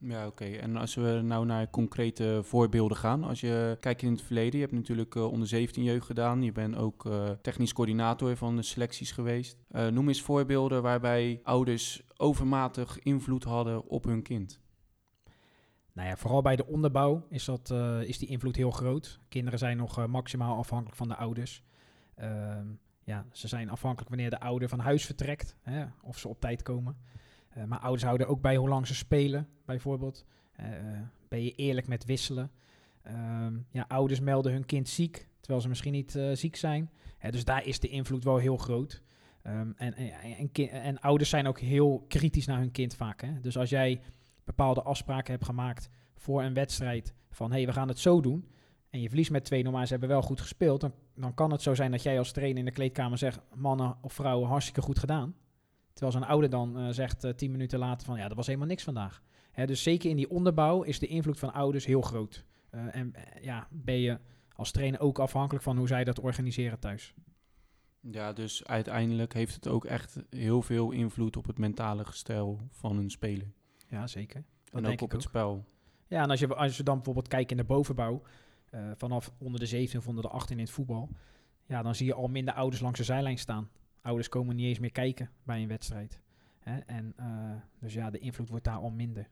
Ja, 0.00 0.26
oké. 0.26 0.44
En 0.44 0.76
als 0.76 0.94
we 0.94 1.20
nou 1.22 1.46
naar 1.46 1.70
concrete 1.70 2.40
voorbeelden 2.42 2.96
gaan. 2.96 3.24
Als 3.24 3.40
je 3.40 3.76
kijkt 3.80 4.02
in 4.02 4.10
het 4.12 4.22
verleden, 4.22 4.54
je 4.54 4.64
hebt 4.64 4.72
natuurlijk 4.72 5.14
uh, 5.14 5.32
onder 5.32 5.48
17 5.48 5.82
jeugd 5.82 6.06
gedaan. 6.06 6.42
Je 6.42 6.52
bent 6.52 6.76
ook 6.76 7.04
uh, 7.04 7.30
technisch 7.30 7.72
coördinator 7.72 8.36
van 8.36 8.56
de 8.56 8.62
selecties 8.62 9.12
geweest. 9.12 9.58
Uh, 9.70 9.86
noem 9.86 10.08
eens 10.08 10.22
voorbeelden 10.22 10.82
waarbij 10.82 11.40
ouders 11.42 12.02
overmatig 12.16 12.98
invloed 12.98 13.44
hadden 13.44 13.88
op 13.88 14.04
hun 14.04 14.22
kind. 14.22 14.60
Nou 15.92 16.08
ja, 16.08 16.16
vooral 16.16 16.42
bij 16.42 16.56
de 16.56 16.66
onderbouw 16.66 17.26
is, 17.28 17.44
dat, 17.44 17.70
is 18.00 18.18
die 18.18 18.28
invloed 18.28 18.56
heel 18.56 18.70
groot. 18.70 19.20
Kinderen 19.28 19.58
zijn 19.58 19.76
nog 19.76 20.06
maximaal 20.06 20.56
afhankelijk 20.56 20.96
van 20.96 21.08
de 21.08 21.16
ouders. 21.16 21.62
Uh, 22.18 22.56
ja, 23.04 23.26
ze 23.32 23.48
zijn 23.48 23.70
afhankelijk 23.70 24.08
wanneer 24.08 24.30
de 24.30 24.40
ouder 24.40 24.68
van 24.68 24.78
huis 24.78 25.04
vertrekt, 25.06 25.56
hè, 25.62 25.84
of 26.02 26.18
ze 26.18 26.28
op 26.28 26.40
tijd 26.40 26.62
komen. 26.62 26.96
Uh, 27.56 27.64
maar 27.64 27.78
ouders 27.78 28.04
houden 28.04 28.28
ook 28.28 28.40
bij 28.40 28.56
hoe 28.56 28.68
lang 28.68 28.86
ze 28.86 28.94
spelen, 28.94 29.48
bijvoorbeeld. 29.64 30.24
ben 31.28 31.44
je 31.44 31.54
eerlijk 31.54 31.86
met 31.86 32.04
wisselen? 32.04 32.50
Ehm, 33.02 33.56
ja, 33.70 33.84
ouders 33.88 34.20
melden 34.20 34.52
hun 34.52 34.66
kind 34.66 34.88
ziek, 34.88 35.28
terwijl 35.40 35.60
ze 35.60 35.68
misschien 35.68 35.92
niet 35.92 36.18
ziek 36.32 36.56
zijn. 36.56 36.90
dus 37.30 37.44
daar 37.44 37.66
is 37.66 37.80
de 37.80 37.88
invloed 37.88 38.24
wel 38.24 38.36
heel 38.36 38.56
groot. 38.56 39.02
Um, 39.48 39.74
en, 39.76 39.94
en, 39.94 40.70
en, 40.70 41.00
ouders 41.00 41.30
zijn 41.30 41.46
ook 41.46 41.58
heel 41.58 42.04
kritisch 42.08 42.46
naar 42.46 42.58
hun 42.58 42.70
kind 42.70 42.94
vaak. 42.94 43.20
Hè? 43.20 43.40
Dus 43.40 43.58
als 43.58 43.70
jij 43.70 44.00
bepaalde 44.44 44.82
afspraken 44.82 45.32
hebt 45.32 45.44
gemaakt 45.44 45.88
voor 46.16 46.42
een 46.42 46.54
wedstrijd. 46.54 47.14
Van 47.30 47.50
hé, 47.50 47.56
hey, 47.56 47.66
we 47.66 47.72
gaan 47.72 47.88
het 47.88 47.98
zo 47.98 48.20
doen. 48.20 48.48
En 48.90 49.00
je 49.00 49.08
verliest 49.08 49.30
met 49.30 49.44
twee 49.44 49.62
normaal, 49.62 49.84
ze 49.84 49.90
hebben 49.90 50.08
wel 50.08 50.22
goed 50.22 50.40
gespeeld. 50.40 50.80
Dan, 50.80 50.92
dan 51.14 51.34
kan 51.34 51.50
het 51.50 51.62
zo 51.62 51.74
zijn 51.74 51.90
dat 51.90 52.02
jij 52.02 52.18
als 52.18 52.32
trainer 52.32 52.58
in 52.58 52.64
de 52.64 52.70
kleedkamer 52.70 53.18
zegt: 53.18 53.40
mannen 53.54 53.96
of 54.00 54.12
vrouwen, 54.12 54.48
hartstikke 54.48 54.82
goed 54.82 54.98
gedaan. 54.98 55.34
Terwijl 55.98 56.18
zo'n 56.18 56.30
ouder 56.30 56.50
dan 56.50 56.78
uh, 56.78 56.88
zegt 56.88 57.24
uh, 57.24 57.32
tien 57.32 57.50
minuten 57.50 57.78
later: 57.78 58.06
van 58.06 58.18
ja, 58.18 58.28
dat 58.28 58.36
was 58.36 58.46
helemaal 58.46 58.68
niks 58.68 58.82
vandaag. 58.82 59.22
Hè, 59.50 59.66
dus 59.66 59.82
zeker 59.82 60.10
in 60.10 60.16
die 60.16 60.30
onderbouw 60.30 60.82
is 60.82 60.98
de 60.98 61.06
invloed 61.06 61.38
van 61.38 61.52
ouders 61.52 61.84
heel 61.84 62.00
groot. 62.00 62.44
Uh, 62.70 62.94
en 62.94 63.14
ja, 63.40 63.68
ben 63.70 63.98
je 64.00 64.18
als 64.52 64.70
trainer 64.70 65.00
ook 65.00 65.18
afhankelijk 65.18 65.64
van 65.64 65.76
hoe 65.76 65.86
zij 65.86 66.04
dat 66.04 66.20
organiseren 66.20 66.78
thuis. 66.78 67.14
Ja, 68.00 68.32
dus 68.32 68.66
uiteindelijk 68.66 69.32
heeft 69.32 69.54
het 69.54 69.68
ook 69.68 69.84
echt 69.84 70.22
heel 70.30 70.62
veel 70.62 70.90
invloed 70.90 71.36
op 71.36 71.46
het 71.46 71.58
mentale 71.58 72.04
gestel 72.04 72.60
van 72.70 72.96
een 72.98 73.10
speler. 73.10 73.52
Ja, 73.88 74.06
zeker. 74.06 74.44
Dat 74.64 74.82
en 74.82 74.90
ook 74.90 75.00
op 75.00 75.10
het 75.10 75.22
spel. 75.22 75.64
Ja, 76.06 76.22
en 76.22 76.30
als 76.30 76.40
je, 76.40 76.54
als 76.54 76.76
je 76.76 76.82
dan 76.82 76.94
bijvoorbeeld 76.94 77.28
kijkt 77.28 77.50
in 77.50 77.56
de 77.56 77.64
bovenbouw, 77.64 78.22
vanaf 78.96 79.32
onder 79.38 79.60
de 79.60 79.66
17 79.66 79.98
of 79.98 80.08
onder 80.08 80.22
de 80.22 80.30
18 80.30 80.56
in 80.56 80.64
het 80.64 80.72
voetbal, 80.72 81.10
ja, 81.66 81.82
dan 81.82 81.94
zie 81.94 82.06
je 82.06 82.14
al 82.14 82.28
minder 82.28 82.54
ouders 82.54 82.82
langs 82.82 82.98
de 82.98 83.04
zijlijn 83.04 83.38
staan. 83.38 83.70
Ouders 84.08 84.28
komen 84.28 84.56
niet 84.56 84.66
eens 84.66 84.78
meer 84.78 84.92
kijken 84.92 85.30
bij 85.42 85.62
een 85.62 85.68
wedstrijd. 85.68 86.20
Hè? 86.58 86.78
En 86.78 87.14
uh, 87.20 87.26
dus 87.80 87.94
ja, 87.94 88.10
de 88.10 88.18
invloed 88.18 88.48
wordt 88.48 88.64
daar 88.64 88.76
al 88.76 88.90
minder. 88.90 89.28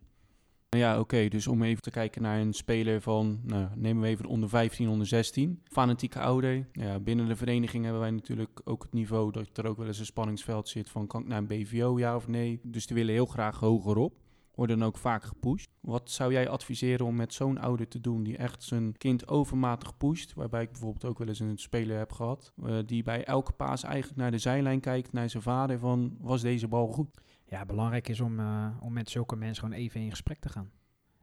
Ja, 0.68 1.00
oké. 1.00 1.28
Dus 1.28 1.46
om 1.46 1.62
even 1.62 1.82
te 1.82 1.90
kijken 1.90 2.22
naar 2.22 2.40
een 2.40 2.52
speler 2.52 3.00
van, 3.00 3.40
nou, 3.44 3.68
nemen 3.74 4.02
we 4.02 4.08
even 4.08 4.26
onder 4.26 4.48
15, 4.48 4.88
onder 4.88 5.06
16. 5.06 5.60
Fanatieke 5.64 6.20
ouder. 6.20 6.68
Ja, 6.72 7.00
binnen 7.00 7.28
de 7.28 7.36
vereniging 7.36 7.82
hebben 7.84 8.02
wij 8.02 8.10
natuurlijk 8.10 8.60
ook 8.64 8.82
het 8.82 8.92
niveau 8.92 9.32
dat 9.32 9.58
er 9.58 9.66
ook 9.66 9.76
wel 9.76 9.86
eens 9.86 9.98
een 9.98 10.06
spanningsveld 10.06 10.68
zit 10.68 10.88
van 10.88 11.06
kan 11.06 11.20
ik 11.20 11.26
naar 11.26 11.38
een 11.38 11.46
BVO, 11.46 11.98
ja 11.98 12.16
of 12.16 12.28
nee. 12.28 12.60
Dus 12.62 12.86
die 12.86 12.96
willen 12.96 13.14
heel 13.14 13.26
graag 13.26 13.58
hoger 13.58 13.96
op 13.96 14.25
worden 14.56 14.82
ook 14.82 14.98
vaak 14.98 15.22
gepusht. 15.22 15.70
Wat 15.80 16.10
zou 16.10 16.32
jij 16.32 16.48
adviseren 16.48 17.06
om 17.06 17.16
met 17.16 17.34
zo'n 17.34 17.58
ouder 17.58 17.88
te 17.88 18.00
doen 18.00 18.22
die 18.22 18.36
echt 18.36 18.62
zijn 18.62 18.96
kind 18.96 19.28
overmatig 19.28 19.96
pusht? 19.96 20.34
Waarbij 20.34 20.62
ik 20.62 20.70
bijvoorbeeld 20.70 21.04
ook 21.04 21.18
wel 21.18 21.28
eens 21.28 21.40
een 21.40 21.58
speler 21.58 21.98
heb 21.98 22.12
gehad, 22.12 22.52
uh, 22.56 22.78
die 22.86 23.02
bij 23.02 23.24
elke 23.24 23.52
paas 23.52 23.82
eigenlijk 23.82 24.16
naar 24.20 24.30
de 24.30 24.38
zijlijn 24.38 24.80
kijkt, 24.80 25.12
naar 25.12 25.30
zijn 25.30 25.42
vader 25.42 25.78
van, 25.78 26.16
was 26.20 26.42
deze 26.42 26.68
bal 26.68 26.88
goed? 26.88 27.20
Ja, 27.44 27.64
belangrijk 27.64 28.08
is 28.08 28.20
om, 28.20 28.40
uh, 28.40 28.68
om 28.80 28.92
met 28.92 29.10
zulke 29.10 29.36
mensen 29.36 29.62
gewoon 29.64 29.78
even 29.78 30.00
in 30.00 30.10
gesprek 30.10 30.40
te 30.40 30.48
gaan. 30.48 30.70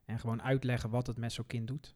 En 0.05 0.19
gewoon 0.19 0.41
uitleggen 0.41 0.89
wat 0.89 1.07
het 1.07 1.17
met 1.17 1.31
zo'n 1.31 1.47
kind 1.47 1.67
doet. 1.67 1.95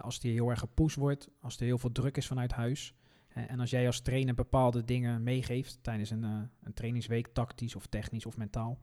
Als 0.00 0.20
die 0.20 0.32
heel 0.32 0.50
erg 0.50 0.58
gepusht 0.58 0.96
wordt, 0.96 1.28
als 1.40 1.56
er 1.56 1.64
heel 1.64 1.78
veel 1.78 1.92
druk 1.92 2.16
is 2.16 2.26
vanuit 2.26 2.52
huis. 2.52 2.94
En 3.28 3.60
als 3.60 3.70
jij 3.70 3.86
als 3.86 4.00
trainer 4.00 4.34
bepaalde 4.34 4.84
dingen 4.84 5.22
meegeeft 5.22 5.78
tijdens 5.82 6.10
een, 6.10 6.22
uh, 6.22 6.40
een 6.62 6.72
trainingsweek, 6.72 7.26
tactisch 7.26 7.76
of 7.76 7.86
technisch 7.86 8.26
of 8.26 8.36
mentaal 8.36 8.80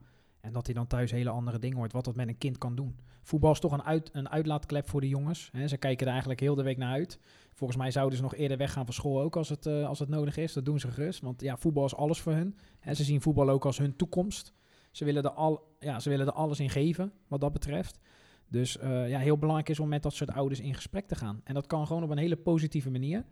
en 0.47 0.53
dat 0.53 0.65
hij 0.65 0.75
dan 0.75 0.87
thuis 0.87 1.11
hele 1.11 1.29
andere 1.29 1.59
dingen 1.59 1.77
hoort, 1.77 1.91
wat 1.91 2.05
dat 2.05 2.15
met 2.15 2.27
een 2.27 2.37
kind 2.37 2.57
kan 2.57 2.75
doen. 2.75 2.95
Voetbal 3.21 3.51
is 3.51 3.59
toch 3.59 3.71
een, 3.71 3.83
uit, 3.83 4.09
een 4.13 4.29
uitlaatklep 4.29 4.89
voor 4.89 5.01
de 5.01 5.07
jongens. 5.07 5.51
Ze 5.65 5.77
kijken 5.77 6.05
er 6.05 6.11
eigenlijk 6.11 6.39
heel 6.39 6.55
de 6.55 6.63
week 6.63 6.77
naar 6.77 6.91
uit. 6.91 7.19
Volgens 7.53 7.79
mij 7.79 7.91
zouden 7.91 8.17
ze 8.17 8.23
nog 8.23 8.35
eerder 8.35 8.57
weggaan 8.57 8.85
van 8.85 8.93
school 8.93 9.21
ook 9.21 9.35
als 9.35 9.49
het, 9.49 9.65
uh, 9.65 9.87
als 9.87 9.99
het 9.99 10.09
nodig 10.09 10.37
is. 10.37 10.53
Dat 10.53 10.65
doen 10.65 10.79
ze 10.79 10.91
gerust, 10.91 11.21
want 11.21 11.41
ja, 11.41 11.57
voetbal 11.57 11.85
is 11.85 11.95
alles 11.95 12.19
voor 12.21 12.33
hun. 12.33 12.55
Hè. 12.79 12.93
Ze 12.93 13.03
zien 13.03 13.21
voetbal 13.21 13.49
ook 13.49 13.65
als 13.65 13.77
hun 13.77 13.95
toekomst. 13.95 14.53
Ze 14.91 15.05
willen 15.05 15.23
er, 15.23 15.29
al, 15.29 15.75
ja, 15.79 15.99
ze 15.99 16.09
willen 16.09 16.27
er 16.27 16.33
alles 16.33 16.59
in 16.59 16.69
geven, 16.69 17.11
wat 17.27 17.41
dat 17.41 17.53
betreft. 17.53 17.99
Dus 18.47 18.77
uh, 18.77 19.09
ja, 19.09 19.19
heel 19.19 19.37
belangrijk 19.37 19.69
is 19.69 19.79
om 19.79 19.87
met 19.87 20.03
dat 20.03 20.13
soort 20.13 20.31
ouders 20.31 20.59
in 20.59 20.73
gesprek 20.73 21.07
te 21.07 21.15
gaan. 21.15 21.41
En 21.43 21.53
dat 21.53 21.67
kan 21.67 21.87
gewoon 21.87 22.03
op 22.03 22.09
een 22.09 22.17
hele 22.17 22.35
positieve 22.35 22.89
manier. 22.89 23.25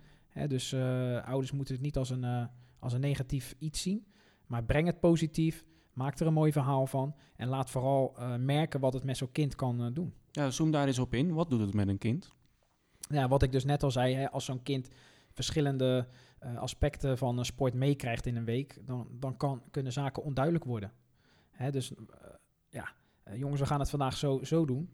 Dus 0.47 0.73
uh, 0.73 1.27
ouders 1.27 1.51
moeten 1.51 1.73
het 1.73 1.83
niet 1.83 1.97
als 1.97 2.09
een, 2.09 2.49
als 2.79 2.93
een 2.93 2.99
negatief 2.99 3.55
iets 3.59 3.81
zien. 3.81 4.05
Maar 4.45 4.63
breng 4.63 4.87
het 4.87 4.99
positief 4.99 5.63
Maak 5.95 6.19
er 6.19 6.27
een 6.27 6.33
mooi 6.33 6.51
verhaal 6.51 6.87
van. 6.87 7.15
En 7.35 7.47
laat 7.47 7.69
vooral 7.69 8.15
uh, 8.19 8.35
merken 8.35 8.79
wat 8.79 8.93
het 8.93 9.03
met 9.03 9.17
zo'n 9.17 9.31
kind 9.31 9.55
kan 9.55 9.81
uh, 9.81 9.87
doen. 9.93 10.13
Ja, 10.31 10.49
zoom 10.49 10.71
daar 10.71 10.87
eens 10.87 10.99
op 10.99 11.13
in. 11.13 11.33
Wat 11.33 11.49
doet 11.49 11.59
het 11.59 11.73
met 11.73 11.87
een 11.87 11.97
kind? 11.97 12.31
Ja, 12.99 13.27
wat 13.27 13.43
ik 13.43 13.51
dus 13.51 13.65
net 13.65 13.83
al 13.83 13.91
zei, 13.91 14.15
hè, 14.15 14.31
als 14.31 14.45
zo'n 14.45 14.63
kind 14.63 14.89
verschillende 15.31 16.07
uh, 16.43 16.57
aspecten 16.57 17.17
van 17.17 17.45
sport 17.45 17.73
meekrijgt 17.73 18.25
in 18.25 18.35
een 18.35 18.45
week, 18.45 18.79
dan, 18.85 19.07
dan 19.11 19.37
kan, 19.37 19.61
kunnen 19.71 19.91
zaken 19.91 20.23
onduidelijk 20.23 20.65
worden. 20.65 20.91
Hè, 21.51 21.71
dus 21.71 21.91
ja, 22.69 22.91
jongens, 23.33 23.59
we 23.59 23.67
gaan 23.67 23.79
het 23.79 23.89
vandaag 23.89 24.17
zo, 24.17 24.39
zo 24.43 24.65
doen. 24.65 24.89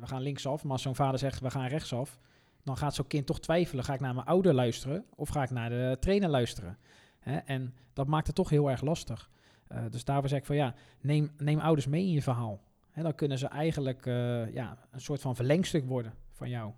we 0.00 0.06
gaan 0.06 0.22
linksaf, 0.22 0.62
maar 0.62 0.72
als 0.72 0.82
zo'n 0.82 0.94
vader 0.94 1.18
zegt 1.18 1.40
we 1.40 1.50
gaan 1.50 1.66
rechtsaf, 1.66 2.18
dan 2.62 2.76
gaat 2.76 2.94
zo'n 2.94 3.06
kind 3.06 3.26
toch 3.26 3.40
twijfelen. 3.40 3.84
Ga 3.84 3.94
ik 3.94 4.00
naar 4.00 4.14
mijn 4.14 4.26
ouder 4.26 4.54
luisteren 4.54 5.04
of 5.14 5.28
ga 5.28 5.42
ik 5.42 5.50
naar 5.50 5.70
de 5.70 5.96
trainer 6.00 6.28
luisteren? 6.28 6.78
Hè, 7.18 7.36
en 7.36 7.74
dat 7.92 8.06
maakt 8.06 8.26
het 8.26 8.36
toch 8.36 8.50
heel 8.50 8.70
erg 8.70 8.80
lastig. 8.80 9.30
Uh, 9.72 9.78
dus 9.90 10.04
daarvoor 10.04 10.28
zeg 10.28 10.38
ik 10.38 10.44
van 10.44 10.56
ja, 10.56 10.74
neem, 11.00 11.30
neem 11.36 11.58
ouders 11.58 11.86
mee 11.86 12.06
in 12.06 12.12
je 12.12 12.22
verhaal. 12.22 12.60
Hè, 12.90 13.02
dan 13.02 13.14
kunnen 13.14 13.38
ze 13.38 13.46
eigenlijk 13.46 14.06
uh, 14.06 14.52
ja, 14.52 14.78
een 14.90 15.00
soort 15.00 15.20
van 15.20 15.36
verlengstuk 15.36 15.86
worden 15.86 16.14
van 16.32 16.48
jou. 16.48 16.72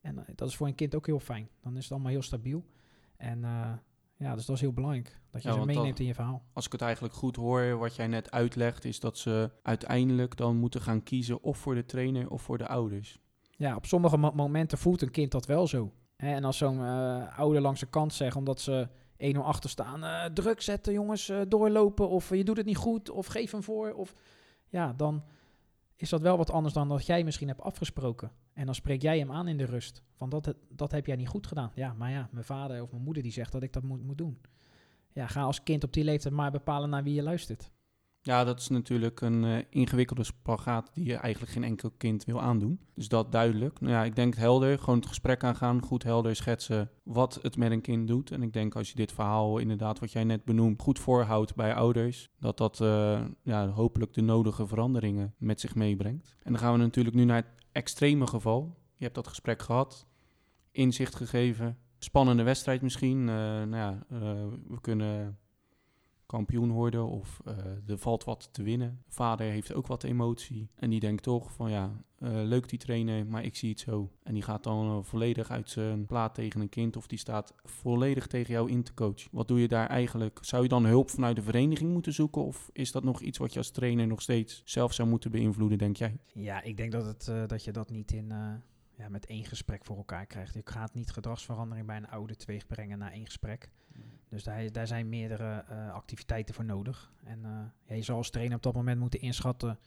En 0.00 0.14
uh, 0.16 0.22
dat 0.34 0.48
is 0.48 0.56
voor 0.56 0.66
een 0.66 0.74
kind 0.74 0.94
ook 0.94 1.06
heel 1.06 1.20
fijn. 1.20 1.48
Dan 1.62 1.76
is 1.76 1.82
het 1.82 1.92
allemaal 1.92 2.10
heel 2.10 2.22
stabiel. 2.22 2.64
En 3.16 3.40
ja, 4.16 4.34
dus 4.34 4.46
dat 4.46 4.56
is 4.56 4.60
heel 4.60 4.72
belangrijk. 4.72 5.20
Dat 5.30 5.42
je 5.42 5.48
ja, 5.48 5.54
ze 5.54 5.64
meeneemt 5.64 5.88
dat, 5.88 5.98
in 5.98 6.06
je 6.06 6.14
verhaal. 6.14 6.42
Als 6.52 6.66
ik 6.66 6.72
het 6.72 6.80
eigenlijk 6.80 7.14
goed 7.14 7.36
hoor, 7.36 7.78
wat 7.78 7.96
jij 7.96 8.06
net 8.06 8.30
uitlegt, 8.30 8.84
is 8.84 9.00
dat 9.00 9.18
ze 9.18 9.50
uiteindelijk 9.62 10.36
dan 10.36 10.56
moeten 10.56 10.80
gaan 10.80 11.02
kiezen 11.02 11.42
of 11.42 11.58
voor 11.58 11.74
de 11.74 11.84
trainer 11.84 12.30
of 12.30 12.42
voor 12.42 12.58
de 12.58 12.66
ouders. 12.66 13.18
Ja, 13.50 13.76
op 13.76 13.86
sommige 13.86 14.16
mo 14.16 14.30
momenten 14.30 14.78
voelt 14.78 15.02
een 15.02 15.10
kind 15.10 15.30
dat 15.30 15.46
wel 15.46 15.66
zo. 15.66 15.92
En 16.16 16.44
als 16.44 16.56
zo'n 16.56 16.80
ouder 17.28 17.60
langs 17.60 17.80
de 17.80 17.86
kant 17.86 18.12
zegt, 18.12 18.36
omdat 18.36 18.60
ze 18.60 18.88
1-0 19.34 19.38
achter 19.38 19.70
staan. 19.70 20.04
Uh, 20.04 20.24
druk 20.24 20.60
zetten, 20.60 20.92
jongens, 20.92 21.28
uh, 21.28 21.40
doorlopen. 21.48 22.08
Of 22.08 22.30
je 22.30 22.44
doet 22.44 22.56
het 22.56 22.66
niet 22.66 22.76
goed. 22.76 23.10
Of 23.10 23.26
geef 23.26 23.50
hem 23.50 23.62
voor. 23.62 23.92
Of 23.92 24.14
ja, 24.68 24.92
dan, 24.92 25.24
is 25.96 26.08
dat 26.08 26.20
wel 26.20 26.36
wat 26.36 26.50
anders 26.50 26.74
dan 26.74 26.88
dat 26.88 27.06
jij 27.06 27.24
misschien 27.24 27.48
hebt 27.48 27.60
afgesproken. 27.60 28.30
En 28.52 28.66
dan 28.66 28.74
spreek 28.74 29.02
jij 29.02 29.18
hem 29.18 29.32
aan 29.32 29.48
in 29.48 29.56
de 29.56 29.64
rust. 29.64 30.02
Van 30.14 30.28
dat, 30.28 30.54
dat 30.68 30.90
heb 30.90 31.06
jij 31.06 31.16
niet 31.16 31.28
goed 31.28 31.46
gedaan. 31.46 31.72
Ja, 31.74 31.92
maar 31.92 32.10
ja, 32.10 32.28
mijn 32.30 32.44
vader 32.44 32.82
of 32.82 32.90
mijn 32.90 33.02
moeder 33.02 33.22
die 33.22 33.32
zegt 33.32 33.52
dat 33.52 33.62
ik 33.62 33.72
dat 33.72 33.82
moet, 33.82 34.02
moet 34.02 34.18
doen. 34.18 34.40
Ja, 35.12 35.26
ga 35.26 35.42
als 35.42 35.62
kind 35.62 35.84
op 35.84 35.92
die 35.92 36.04
leeftijd 36.04 36.34
maar 36.34 36.50
bepalen 36.50 36.90
naar 36.90 37.02
wie 37.02 37.14
je 37.14 37.22
luistert. 37.22 37.70
Ja, 38.26 38.44
dat 38.44 38.60
is 38.60 38.68
natuurlijk 38.68 39.20
een 39.20 39.42
uh, 39.42 39.58
ingewikkelde 39.70 40.24
spagaat 40.24 40.90
die 40.94 41.04
je 41.04 41.14
eigenlijk 41.14 41.52
geen 41.52 41.64
enkel 41.64 41.90
kind 41.90 42.24
wil 42.24 42.40
aandoen. 42.40 42.80
Dus 42.94 43.08
dat 43.08 43.32
duidelijk. 43.32 43.80
Nou 43.80 43.92
ja, 43.92 44.04
ik 44.04 44.16
denk 44.16 44.34
helder, 44.34 44.78
gewoon 44.78 44.98
het 44.98 45.08
gesprek 45.08 45.44
aangaan, 45.44 45.82
goed 45.82 46.02
helder 46.02 46.36
schetsen 46.36 46.90
wat 47.02 47.38
het 47.42 47.56
met 47.56 47.70
een 47.70 47.80
kind 47.80 48.08
doet. 48.08 48.30
En 48.30 48.42
ik 48.42 48.52
denk 48.52 48.74
als 48.74 48.88
je 48.88 48.94
dit 48.94 49.12
verhaal 49.12 49.58
inderdaad, 49.58 49.98
wat 49.98 50.12
jij 50.12 50.24
net 50.24 50.44
benoemt, 50.44 50.82
goed 50.82 50.98
voorhoudt 50.98 51.54
bij 51.54 51.74
ouders, 51.74 52.30
dat 52.38 52.58
dat 52.58 52.80
uh, 52.80 53.24
ja, 53.42 53.68
hopelijk 53.68 54.12
de 54.12 54.22
nodige 54.22 54.66
veranderingen 54.66 55.34
met 55.38 55.60
zich 55.60 55.74
meebrengt. 55.74 56.36
En 56.42 56.52
dan 56.52 56.60
gaan 56.60 56.72
we 56.72 56.78
natuurlijk 56.78 57.16
nu 57.16 57.24
naar 57.24 57.36
het 57.36 57.66
extreme 57.72 58.26
geval. 58.26 58.78
Je 58.94 59.02
hebt 59.02 59.14
dat 59.14 59.28
gesprek 59.28 59.62
gehad, 59.62 60.06
inzicht 60.70 61.14
gegeven, 61.14 61.78
spannende 61.98 62.42
wedstrijd 62.42 62.82
misschien. 62.82 63.18
Uh, 63.20 63.26
nou 63.26 63.76
ja, 63.76 64.06
we 64.68 64.80
kunnen 64.80 65.38
kampioen 66.34 66.70
worden 66.70 67.08
of 67.08 67.40
uh, 67.48 67.54
er 67.90 67.98
valt 67.98 68.24
wat 68.24 68.48
te 68.52 68.62
winnen. 68.62 69.02
Vader 69.08 69.46
heeft 69.46 69.74
ook 69.74 69.86
wat 69.86 70.02
emotie 70.02 70.68
en 70.74 70.90
die 70.90 71.00
denkt 71.00 71.22
toch 71.22 71.52
van 71.52 71.70
ja, 71.70 71.90
uh, 72.18 72.30
leuk 72.32 72.68
die 72.68 72.78
trainen, 72.78 73.28
maar 73.28 73.44
ik 73.44 73.56
zie 73.56 73.70
het 73.70 73.80
zo. 73.80 74.10
En 74.22 74.34
die 74.34 74.42
gaat 74.42 74.62
dan 74.62 74.96
uh, 74.96 75.02
volledig 75.02 75.50
uit 75.50 75.70
zijn 75.70 76.06
plaat 76.06 76.34
tegen 76.34 76.60
een 76.60 76.68
kind 76.68 76.96
of 76.96 77.06
die 77.06 77.18
staat 77.18 77.54
volledig 77.64 78.26
tegen 78.26 78.52
jou 78.52 78.70
in 78.70 78.82
te 78.82 78.94
coachen. 78.94 79.28
Wat 79.32 79.48
doe 79.48 79.60
je 79.60 79.68
daar 79.68 79.86
eigenlijk? 79.86 80.38
Zou 80.42 80.62
je 80.62 80.68
dan 80.68 80.84
hulp 80.84 81.10
vanuit 81.10 81.36
de 81.36 81.42
vereniging 81.42 81.92
moeten 81.92 82.12
zoeken 82.12 82.44
of 82.44 82.70
is 82.72 82.92
dat 82.92 83.04
nog 83.04 83.20
iets 83.20 83.38
wat 83.38 83.52
je 83.52 83.58
als 83.58 83.70
trainer 83.70 84.06
nog 84.06 84.22
steeds 84.22 84.62
zelf 84.64 84.92
zou 84.92 85.08
moeten 85.08 85.30
beïnvloeden, 85.30 85.78
denk 85.78 85.96
jij? 85.96 86.18
Ja, 86.32 86.62
ik 86.62 86.76
denk 86.76 86.92
dat, 86.92 87.06
het, 87.06 87.48
dat 87.48 87.64
je 87.64 87.72
dat 87.72 87.90
niet 87.90 88.12
in 88.12 88.32
ja, 88.96 89.08
met 89.08 89.26
één 89.26 89.44
gesprek 89.44 89.84
voor 89.84 89.96
elkaar 89.96 90.26
krijgt. 90.26 90.54
Je 90.54 90.60
gaat 90.64 90.94
niet 90.94 91.10
gedragsverandering 91.10 91.86
bij 91.86 91.96
een 91.96 92.08
oude 92.08 92.36
teweeg 92.36 92.66
brengen 92.66 92.98
na 92.98 93.12
één 93.12 93.24
gesprek. 93.24 93.70
Dus 94.34 94.44
daar, 94.44 94.72
daar 94.72 94.86
zijn 94.86 95.08
meerdere 95.08 95.64
uh, 95.70 95.92
activiteiten 95.92 96.54
voor 96.54 96.64
nodig. 96.64 97.12
En 97.24 97.38
uh, 97.38 97.50
ja, 97.84 97.94
je 97.94 98.02
zal 98.02 98.16
als 98.16 98.30
trainer 98.30 98.56
op 98.56 98.62
dat 98.62 98.74
moment 98.74 99.00
moeten 99.00 99.20
inschatten 99.20 99.78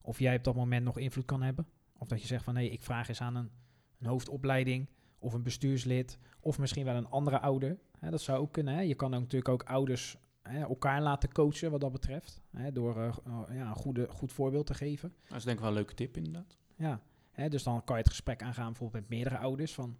of 0.00 0.18
jij 0.18 0.36
op 0.36 0.44
dat 0.44 0.54
moment 0.54 0.84
nog 0.84 0.98
invloed 0.98 1.24
kan 1.24 1.42
hebben. 1.42 1.66
Of 1.98 2.08
dat 2.08 2.20
je 2.20 2.26
zegt 2.26 2.44
van 2.44 2.54
nee, 2.54 2.70
ik 2.70 2.82
vraag 2.82 3.08
eens 3.08 3.20
aan 3.20 3.36
een, 3.36 3.50
een 3.98 4.06
hoofdopleiding 4.06 4.88
of 5.18 5.32
een 5.32 5.42
bestuurslid 5.42 6.18
of 6.40 6.58
misschien 6.58 6.84
wel 6.84 6.94
een 6.94 7.08
andere 7.08 7.40
ouder. 7.40 7.78
Dat 8.10 8.20
zou 8.20 8.38
ook 8.38 8.52
kunnen. 8.52 8.74
Hè. 8.74 8.80
Je 8.80 8.94
kan 8.94 9.14
ook 9.14 9.20
natuurlijk 9.20 9.48
ook 9.48 9.62
ouders 9.62 10.16
hè, 10.42 10.60
elkaar 10.60 11.02
laten 11.02 11.32
coachen 11.32 11.70
wat 11.70 11.80
dat 11.80 11.92
betreft. 11.92 12.42
Hè, 12.50 12.72
door 12.72 12.96
uh, 12.96 13.14
ja, 13.50 13.68
een 13.68 13.74
goede, 13.74 14.08
goed 14.08 14.32
voorbeeld 14.32 14.66
te 14.66 14.74
geven. 14.74 15.14
Dat 15.28 15.38
is 15.38 15.44
denk 15.44 15.56
ik 15.56 15.62
wel 15.62 15.70
een 15.70 15.76
leuke 15.76 15.94
tip 15.94 16.16
inderdaad. 16.16 16.56
Ja, 16.74 17.00
hè, 17.30 17.48
dus 17.48 17.62
dan 17.62 17.84
kan 17.84 17.96
je 17.96 18.02
het 18.02 18.10
gesprek 18.10 18.42
aangaan 18.42 18.66
bijvoorbeeld 18.66 19.00
met 19.00 19.10
meerdere 19.10 19.38
ouders 19.38 19.74
van 19.74 19.96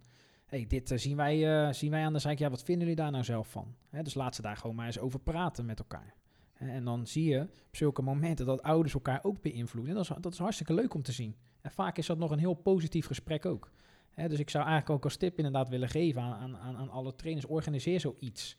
hey, 0.47 0.65
dit 0.67 0.91
uh, 0.91 0.97
zien, 0.97 1.15
wij, 1.15 1.67
uh, 1.67 1.73
zien 1.73 1.91
wij 1.91 2.03
aan 2.03 2.13
de 2.13 2.19
zijkant. 2.19 2.43
Ja, 2.43 2.49
wat 2.49 2.63
vinden 2.63 2.87
jullie 2.87 3.01
daar 3.01 3.11
nou 3.11 3.23
zelf 3.23 3.47
van? 3.47 3.75
Hè, 3.89 4.03
dus 4.03 4.13
laat 4.13 4.35
ze 4.35 4.41
daar 4.41 4.57
gewoon 4.57 4.75
maar 4.75 4.85
eens 4.85 4.99
over 4.99 5.19
praten 5.19 5.65
met 5.65 5.79
elkaar. 5.79 6.15
En 6.53 6.83
dan 6.83 7.07
zie 7.07 7.29
je 7.29 7.41
op 7.41 7.75
zulke 7.75 8.01
momenten 8.01 8.45
dat 8.45 8.61
ouders 8.61 8.93
elkaar 8.93 9.19
ook 9.23 9.41
beïnvloeden. 9.41 9.91
En 9.91 9.97
dat 9.97 10.09
is, 10.09 10.21
dat 10.21 10.33
is 10.33 10.39
hartstikke 10.39 10.73
leuk 10.73 10.93
om 10.93 11.01
te 11.01 11.11
zien. 11.11 11.35
En 11.61 11.71
vaak 11.71 11.97
is 11.97 12.05
dat 12.05 12.17
nog 12.17 12.31
een 12.31 12.39
heel 12.39 12.53
positief 12.53 13.05
gesprek 13.05 13.45
ook. 13.45 13.71
Dus 14.15 14.39
ik 14.39 14.49
zou 14.49 14.65
eigenlijk 14.65 14.95
ook 14.95 15.03
als 15.03 15.17
tip 15.17 15.37
inderdaad 15.37 15.69
willen 15.69 15.89
geven 15.89 16.21
aan, 16.21 16.57
aan, 16.57 16.77
aan 16.77 16.89
alle 16.89 17.15
trainers, 17.15 17.45
organiseer 17.45 17.99
zoiets. 17.99 18.57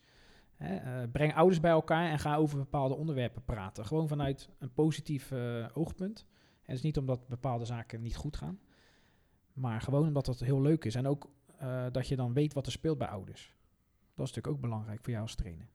Uh, 0.58 1.02
breng 1.12 1.34
ouders 1.34 1.60
bij 1.60 1.70
elkaar 1.70 2.10
en 2.10 2.18
ga 2.18 2.36
over 2.36 2.58
bepaalde 2.58 2.96
onderwerpen 2.96 3.44
praten. 3.44 3.86
Gewoon 3.86 4.08
vanuit 4.08 4.48
een 4.58 4.72
positief 4.72 5.32
oogpunt. 5.72 6.26
En 6.28 6.74
het 6.74 6.76
is 6.76 6.82
niet 6.82 6.98
omdat 6.98 7.28
bepaalde 7.28 7.64
zaken 7.64 8.02
niet 8.02 8.16
goed 8.16 8.36
gaan. 8.36 8.60
Maar 9.52 9.80
gewoon 9.80 10.06
omdat 10.06 10.26
het 10.26 10.40
heel 10.40 10.60
leuk 10.60 10.84
is. 10.84 10.94
En 10.94 11.06
ook 11.06 11.30
uh, 11.62 11.86
dat 11.92 12.08
je 12.08 12.16
dan 12.16 12.32
weet 12.32 12.52
wat 12.52 12.66
er 12.66 12.72
speelt 12.72 12.98
bij 12.98 13.08
ouders. 13.08 13.54
Dat 14.14 14.26
is 14.26 14.34
natuurlijk 14.34 14.46
ook 14.54 14.60
belangrijk 14.70 15.00
voor 15.02 15.10
jou 15.10 15.22
als 15.22 15.34
trainer. 15.34 15.68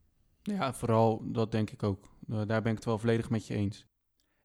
Ja, 0.44 0.74
vooral 0.74 1.32
dat 1.32 1.52
denk 1.52 1.70
ik 1.70 1.84
ook. 1.84 2.10
Uh, 2.28 2.42
daar 2.46 2.62
ben 2.62 2.72
ik 2.72 2.78
het 2.78 2.86
wel 2.86 3.00
volledig 3.00 3.30
met 3.30 3.48
je 3.48 3.54
eens. 3.54 3.86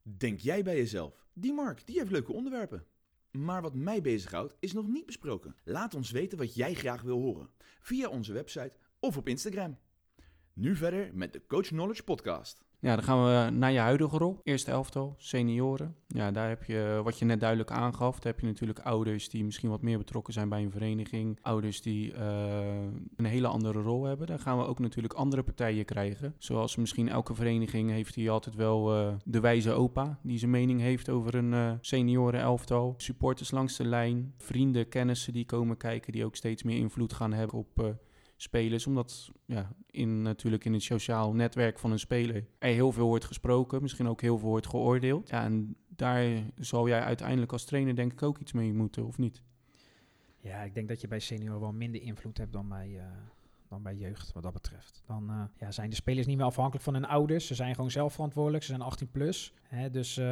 Denk 0.03 0.41
jij 0.41 0.63
bij 0.63 0.77
jezelf, 0.77 1.27
die 1.33 1.53
Mark, 1.53 1.87
die 1.87 1.99
heeft 1.99 2.11
leuke 2.11 2.33
onderwerpen. 2.33 2.87
Maar 3.31 3.63
wat 3.63 3.75
mij 3.75 4.01
bezighoudt 4.01 4.57
is 4.59 4.73
nog 4.73 4.87
niet 4.87 5.07
besproken. 5.07 5.57
Laat 5.65 5.95
ons 5.95 6.11
weten 6.11 6.39
wat 6.39 6.55
jij 6.55 6.75
graag 6.75 7.03
wil 7.03 7.21
horen. 7.21 7.51
Via 7.81 8.09
onze 8.09 8.33
website 8.33 8.73
of 8.99 9.17
op 9.17 9.29
Instagram. 9.29 9.79
Nu 10.53 10.77
verder 10.77 11.11
met 11.15 11.33
de 11.33 11.47
Coach 11.47 11.67
Knowledge 11.67 12.05
Podcast. 12.05 12.65
Ja, 12.81 12.95
dan 12.95 13.05
gaan 13.05 13.25
we 13.25 13.51
naar 13.51 13.73
je 13.73 13.79
huidige 13.79 14.19
rol. 14.19 14.41
Eerste 14.43 14.71
elftal, 14.71 15.15
senioren. 15.17 15.95
Ja, 16.07 16.31
daar 16.31 16.49
heb 16.49 16.65
je, 16.65 17.01
wat 17.05 17.19
je 17.19 17.25
net 17.25 17.41
duidelijk 17.41 17.71
aangaf, 17.71 18.15
daar 18.15 18.33
heb 18.33 18.41
je 18.41 18.47
natuurlijk 18.47 18.79
ouders 18.79 19.29
die 19.29 19.45
misschien 19.45 19.71
wat 19.71 19.83
meer 19.83 19.99
betrokken 19.99 20.33
zijn 20.33 20.49
bij 20.49 20.63
een 20.63 20.71
vereniging. 20.71 21.39
Ouders 21.43 21.83
die 21.83 22.13
uh, 22.13 22.19
een 23.17 23.25
hele 23.25 23.47
andere 23.47 23.81
rol 23.81 24.05
hebben. 24.05 24.27
Daar 24.27 24.39
gaan 24.39 24.59
we 24.59 24.67
ook 24.67 24.79
natuurlijk 24.79 25.15
andere 25.15 25.43
partijen 25.43 25.85
krijgen. 25.85 26.35
Zoals 26.39 26.77
misschien 26.77 27.09
elke 27.09 27.35
vereniging 27.35 27.91
heeft 27.91 28.15
hier 28.15 28.31
altijd 28.31 28.55
wel 28.55 28.95
uh, 28.95 29.15
de 29.25 29.41
wijze 29.41 29.73
opa, 29.73 30.19
die 30.23 30.39
zijn 30.39 30.51
mening 30.51 30.81
heeft 30.81 31.09
over 31.09 31.35
een 31.35 31.79
senioren 31.81 32.41
elftal. 32.41 32.95
Supporters 32.97 33.51
langs 33.51 33.77
de 33.77 33.85
lijn, 33.85 34.35
vrienden, 34.37 34.89
kennissen 34.89 35.33
die 35.33 35.47
komen 35.47 35.77
kijken, 35.77 36.13
die 36.13 36.25
ook 36.25 36.37
steeds 36.37 36.63
meer 36.63 36.77
invloed 36.77 37.13
gaan 37.13 37.33
hebben 37.33 37.59
op 37.59 37.97
spelers. 38.43 38.87
Omdat 38.87 39.31
ja, 39.45 39.73
in, 39.91 40.23
natuurlijk 40.23 40.65
in 40.65 40.73
het 40.73 40.83
sociaal 40.83 41.35
netwerk 41.35 41.79
van 41.79 41.93
een 41.93 41.99
speler 41.99 42.47
er 42.59 42.73
heel 42.73 42.93
veel 42.93 43.07
wordt 43.07 43.25
gesproken. 43.25 43.83
Misschien 43.83 44.09
ook 44.09 44.21
heel 44.21 44.39
veel 44.39 44.49
wordt 44.49 44.67
geoordeeld. 44.67 45.29
Ja, 45.29 45.45
en 45.45 45.77
daar 45.89 46.43
zal 46.59 46.89
jij 46.89 47.01
uiteindelijk 47.01 47.53
als 47.53 47.65
trainer 47.65 47.97
denk 47.97 48.13
ik 48.13 48.23
ook 48.23 48.39
iets 48.39 48.53
mee 48.53 48.73
moeten, 48.73 49.07
of 49.07 49.19
niet? 49.19 49.43
Ja, 50.41 50.63
ik 50.63 50.75
denk 50.75 50.89
dat 50.89 51.01
je 51.01 51.09
bij 51.09 51.19
senior 51.19 51.61
wel 51.61 51.73
minder 51.73 52.03
invloed 52.03 52.39
hebt 52.39 52.53
dan 52.53 52.69
bij, 52.69 52.89
uh, 52.89 53.03
dan 53.69 53.83
bij 53.83 53.95
jeugd, 53.95 54.33
wat 54.33 54.43
dat 54.43 54.53
betreft. 54.53 55.03
Dan 55.07 55.31
uh, 55.31 55.43
ja, 55.57 55.71
zijn 55.71 55.91
de 55.91 55.97
spelers 55.97 56.27
niet 56.27 56.37
meer 56.37 56.47
afhankelijk 56.47 56.85
van 56.85 56.95
hun 56.95 57.05
ouders. 57.05 57.47
Ze 57.47 57.55
zijn 57.55 57.75
gewoon 57.75 57.91
zelf 57.91 58.13
verantwoordelijk. 58.13 58.65
Ze 58.65 58.71
zijn 58.71 58.83
18 58.83 59.11
plus. 59.11 59.55
Hè, 59.63 59.91
dus 59.91 60.19
uh, 60.19 60.25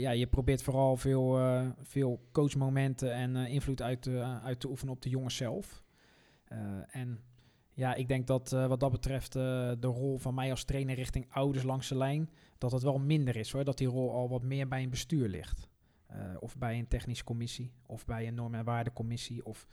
ja, 0.00 0.10
je 0.10 0.26
probeert 0.26 0.62
vooral 0.62 0.96
veel, 0.96 1.38
veel 1.82 2.20
coachmomenten 2.32 3.12
en 3.12 3.36
invloed 3.36 3.82
uit 3.82 4.08
uit 4.42 4.60
te 4.60 4.68
oefenen 4.68 4.94
op 4.94 5.02
de 5.02 5.08
jongens 5.08 5.36
zelf. 5.36 5.82
en 6.86 7.20
ja, 7.74 7.94
ik 7.94 8.08
denk 8.08 8.26
dat 8.26 8.52
uh, 8.52 8.66
wat 8.66 8.80
dat 8.80 8.90
betreft 8.90 9.36
uh, 9.36 9.42
de 9.78 9.86
rol 9.86 10.18
van 10.18 10.34
mij 10.34 10.50
als 10.50 10.64
trainer 10.64 10.94
richting 10.94 11.26
ouders 11.30 11.64
langs 11.64 11.88
de 11.88 11.96
lijn, 11.96 12.30
dat 12.58 12.72
het 12.72 12.82
wel 12.82 12.98
minder 12.98 13.36
is 13.36 13.52
hoor. 13.52 13.64
Dat 13.64 13.78
die 13.78 13.88
rol 13.88 14.12
al 14.12 14.28
wat 14.28 14.42
meer 14.42 14.68
bij 14.68 14.82
een 14.82 14.90
bestuur 14.90 15.28
ligt. 15.28 15.68
Uh, 16.10 16.16
of 16.40 16.56
bij 16.56 16.78
een 16.78 16.88
technische 16.88 17.24
commissie, 17.24 17.72
of 17.86 18.04
bij 18.04 18.26
een 18.26 18.34
norm- 18.34 18.54
en 18.54 18.64
waardecommissie, 18.64 19.44
of 19.44 19.66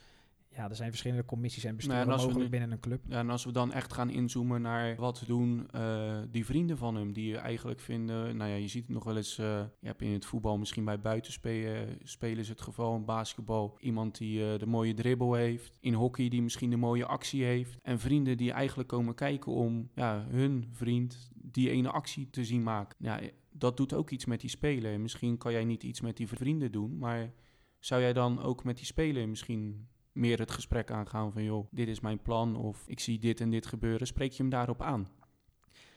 ja, 0.55 0.69
er 0.69 0.75
zijn 0.75 0.89
verschillende 0.89 1.25
commissies 1.25 1.63
en 1.63 1.75
besturen 1.75 2.07
nou, 2.07 2.19
mogelijk 2.19 2.39
nu, 2.39 2.49
binnen 2.49 2.71
een 2.71 2.79
club. 2.79 3.01
Ja, 3.07 3.19
en 3.19 3.29
als 3.29 3.45
we 3.45 3.51
dan 3.51 3.71
echt 3.71 3.93
gaan 3.93 4.09
inzoomen 4.09 4.61
naar 4.61 4.95
wat 4.95 5.23
doen 5.27 5.67
uh, 5.75 6.19
die 6.31 6.45
vrienden 6.45 6.77
van 6.77 6.95
hem, 6.95 7.13
die 7.13 7.27
je 7.27 7.37
eigenlijk 7.37 7.79
vinden... 7.79 8.37
Nou 8.37 8.49
ja, 8.49 8.55
je 8.55 8.67
ziet 8.67 8.83
het 8.83 8.93
nog 8.93 9.03
wel 9.03 9.17
eens, 9.17 9.39
uh, 9.39 9.45
je 9.79 9.87
hebt 9.87 10.01
in 10.01 10.11
het 10.11 10.25
voetbal 10.25 10.57
misschien 10.57 10.85
bij 10.85 11.01
buitenspelers 11.01 12.47
het 12.47 12.61
geval, 12.61 12.95
in 12.95 13.05
basketbal 13.05 13.77
iemand 13.79 14.17
die 14.17 14.39
uh, 14.39 14.57
de 14.59 14.65
mooie 14.65 14.93
dribbel 14.93 15.33
heeft, 15.33 15.77
in 15.79 15.93
hockey 15.93 16.29
die 16.29 16.41
misschien 16.41 16.69
de 16.69 16.77
mooie 16.77 17.05
actie 17.05 17.43
heeft. 17.43 17.77
En 17.81 17.99
vrienden 17.99 18.37
die 18.37 18.51
eigenlijk 18.51 18.89
komen 18.89 19.15
kijken 19.15 19.51
om 19.51 19.89
ja, 19.95 20.25
hun 20.29 20.67
vriend 20.71 21.29
die 21.33 21.69
ene 21.69 21.89
actie 21.89 22.29
te 22.29 22.45
zien 22.45 22.63
maken. 22.63 22.97
Ja, 22.99 23.19
dat 23.51 23.77
doet 23.77 23.93
ook 23.93 24.09
iets 24.09 24.25
met 24.25 24.41
die 24.41 24.49
speler. 24.49 24.99
Misschien 24.99 25.37
kan 25.37 25.51
jij 25.51 25.65
niet 25.65 25.83
iets 25.83 26.01
met 26.01 26.17
die 26.17 26.27
vrienden 26.27 26.71
doen, 26.71 26.97
maar 26.97 27.33
zou 27.79 28.01
jij 28.01 28.13
dan 28.13 28.41
ook 28.41 28.63
met 28.63 28.77
die 28.77 28.85
speler 28.85 29.29
misschien 29.29 29.87
meer 30.11 30.39
het 30.39 30.51
gesprek 30.51 30.91
aangaan 30.91 31.31
van 31.31 31.43
joh, 31.43 31.67
dit 31.71 31.87
is 31.87 31.99
mijn 31.99 32.21
plan 32.21 32.55
of 32.55 32.87
ik 32.87 32.99
zie 32.99 33.19
dit 33.19 33.41
en 33.41 33.49
dit 33.49 33.65
gebeuren. 33.65 34.07
Spreek 34.07 34.31
je 34.31 34.41
hem 34.41 34.51
daarop 34.51 34.81
aan? 34.81 35.07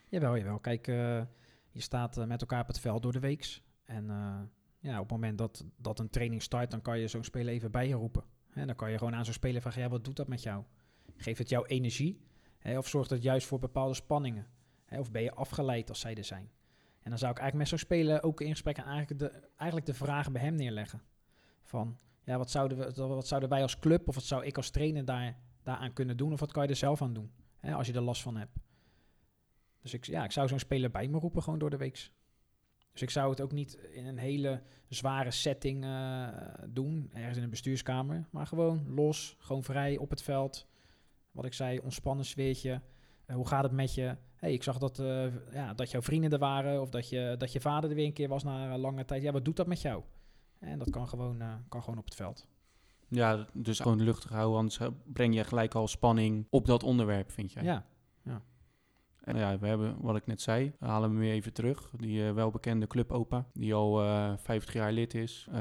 Jawel, 0.09 0.37
jawel. 0.37 0.59
Kijk, 0.59 0.89
uh, 0.89 1.23
je 1.71 1.81
staat 1.81 2.19
uh, 2.19 2.25
met 2.25 2.41
elkaar 2.41 2.61
op 2.61 2.67
het 2.67 2.81
veld 2.81 3.03
door 3.03 3.13
de 3.13 3.21
weeks. 3.21 3.63
En 3.85 4.05
uh, 4.05 4.41
ja, 4.79 4.95
op 4.95 5.03
het 5.03 5.11
moment 5.11 5.39
dat, 5.39 5.65
dat 5.77 5.99
een 5.99 6.11
training 6.11 6.43
start, 6.43 6.71
dan 6.71 6.83
kan 6.83 6.99
je 6.99 7.09
zo'n 7.09 7.25
speler 7.25 7.53
even 7.53 7.71
bij 7.71 7.89
je 7.89 7.95
roepen. 7.95 8.25
En 8.51 8.67
dan 8.67 8.77
kan 8.77 8.91
je 8.91 8.99
gewoon 8.99 9.15
aan 9.15 9.25
zo'n 9.25 9.35
speler 9.35 9.61
vragen, 9.61 9.83
ja, 9.83 9.89
wat 9.89 10.05
doet 10.05 10.17
dat 10.17 10.29
met 10.29 10.43
jou? 10.43 10.65
Geeft 11.17 11.39
het 11.39 11.49
jou 11.49 11.67
energie? 11.67 12.21
Of 12.63 12.89
zorgt 12.89 13.11
het 13.11 13.23
juist 13.23 13.47
voor 13.47 13.59
bepaalde 13.59 13.95
spanningen? 13.95 14.47
Of 14.91 15.11
ben 15.11 15.23
je 15.23 15.35
afgeleid 15.35 15.89
als 15.89 16.01
zij 16.01 16.15
er 16.15 16.25
zijn? 16.25 16.51
En 17.03 17.11
dan 17.11 17.19
zou 17.19 17.33
ik 17.33 17.39
eigenlijk 17.39 17.71
met 17.71 17.81
zo'n 17.81 17.89
speler 17.89 18.23
ook 18.23 18.41
in 18.41 18.51
gesprek 18.51 18.79
eigenlijk 18.79 19.19
de, 19.19 19.49
eigenlijk 19.57 19.87
de 19.87 19.95
vragen 19.95 20.33
bij 20.33 20.43
hem 20.43 20.55
neerleggen. 20.55 21.03
Van, 21.63 21.99
ja, 22.25 22.39
wat 22.39 22.51
zouden, 22.51 22.79
we, 22.79 23.07
wat 23.07 23.27
zouden 23.27 23.49
wij 23.49 23.63
als 23.63 23.79
club 23.79 24.09
of 24.09 24.15
wat 24.15 24.25
zou 24.25 24.45
ik 24.45 24.57
als 24.57 24.71
trainer 24.71 25.05
daar, 25.05 25.39
daaraan 25.63 25.93
kunnen 25.93 26.17
doen? 26.17 26.33
Of 26.33 26.41
wat 26.41 26.53
kan 26.53 26.63
je 26.63 26.69
er 26.69 26.77
zelf 26.77 27.03
aan 27.03 27.15
doen, 27.15 27.31
hè, 27.57 27.75
als 27.75 27.87
je 27.87 27.93
er 27.93 28.01
last 28.01 28.23
van 28.23 28.37
hebt? 28.37 28.59
Dus 29.81 29.95
ik, 29.95 30.05
ja, 30.05 30.25
ik 30.25 30.33
zou 30.33 30.49
zo'n 30.49 30.59
speler 30.59 30.91
bij 30.91 31.09
me 31.09 31.19
roepen 31.19 31.43
gewoon 31.43 31.59
door 31.59 31.71
de 31.71 31.77
week. 31.77 32.11
Dus 32.93 33.03
ik 33.03 33.11
zou 33.11 33.31
het 33.31 33.41
ook 33.41 33.53
niet 33.53 33.75
in 33.75 34.07
een 34.07 34.19
hele 34.19 34.63
zware 34.89 35.31
setting 35.31 35.85
uh, 35.85 36.29
doen, 36.69 37.11
ergens 37.13 37.37
in 37.37 37.43
een 37.43 37.51
bestuurskamer. 37.51 38.27
Maar 38.31 38.47
gewoon 38.47 38.95
los, 38.95 39.37
gewoon 39.39 39.63
vrij 39.63 39.97
op 39.97 40.11
het 40.11 40.23
veld. 40.23 40.67
Wat 41.31 41.45
ik 41.45 41.53
zei, 41.53 41.79
ontspannen 41.79 42.25
sfeertje. 42.25 42.81
Uh, 43.27 43.37
hoe 43.37 43.47
gaat 43.47 43.63
het 43.63 43.73
met 43.73 43.95
je? 43.95 44.17
hey, 44.45 44.53
ik 44.53 44.63
zag 44.63 44.79
dat, 44.79 44.99
uh, 44.99 45.27
ja, 45.53 45.75
dat 45.75 45.91
jouw 45.91 46.03
vrienden 46.03 46.31
er 46.31 46.39
waren 46.39 46.81
of 46.81 46.91
dat 46.91 47.09
je, 47.09 47.35
dat 47.39 47.53
je 47.53 47.61
vader 47.61 47.91
er 47.91 47.97
weer 47.97 48.07
een 48.07 48.13
keer 48.13 48.29
was 48.29 48.45
na 48.45 48.73
een 48.73 48.79
lange 48.79 49.05
tijd. 49.05 49.23
Ja, 49.23 49.33
wat 49.33 49.45
doet 49.45 49.57
dat 49.57 49.67
met 49.67 49.81
jou? 49.81 50.03
En 50.65 50.79
dat 50.79 50.91
kan 50.91 51.09
gewoon, 51.09 51.41
eh, 51.41 51.55
kan 51.69 51.83
gewoon 51.83 51.99
op 51.99 52.05
het 52.05 52.15
veld. 52.15 52.47
Ja, 53.09 53.47
dus 53.53 53.81
gewoon 53.81 54.03
luchtig 54.03 54.31
houden, 54.31 54.59
anders 54.59 54.79
eh, 54.79 54.89
breng 55.05 55.35
je 55.35 55.45
gelijk 55.45 55.75
al 55.75 55.89
spanning 55.89 56.47
op 56.51 56.67
dat 56.67 56.83
onderwerp, 56.83 57.31
vind 57.31 57.53
jij? 57.53 57.63
Ja, 57.63 57.85
En 59.25 59.37
ja, 59.37 59.59
we 59.59 59.67
hebben, 59.67 59.95
wat 60.01 60.17
ik 60.17 60.27
net 60.27 60.41
zei, 60.41 60.73
we 60.79 60.87
halen 60.87 61.11
hem 61.11 61.19
weer 61.19 61.33
even 61.33 61.53
terug. 61.53 61.91
Die 61.97 62.27
eh, 62.27 62.33
welbekende 62.33 62.87
clubopa, 62.87 63.47
die 63.53 63.75
al 63.75 64.03
eh 64.03 64.33
50 64.37 64.75
jaar 64.75 64.93
lid 64.93 65.15
is. 65.15 65.49
eh, 65.53 65.61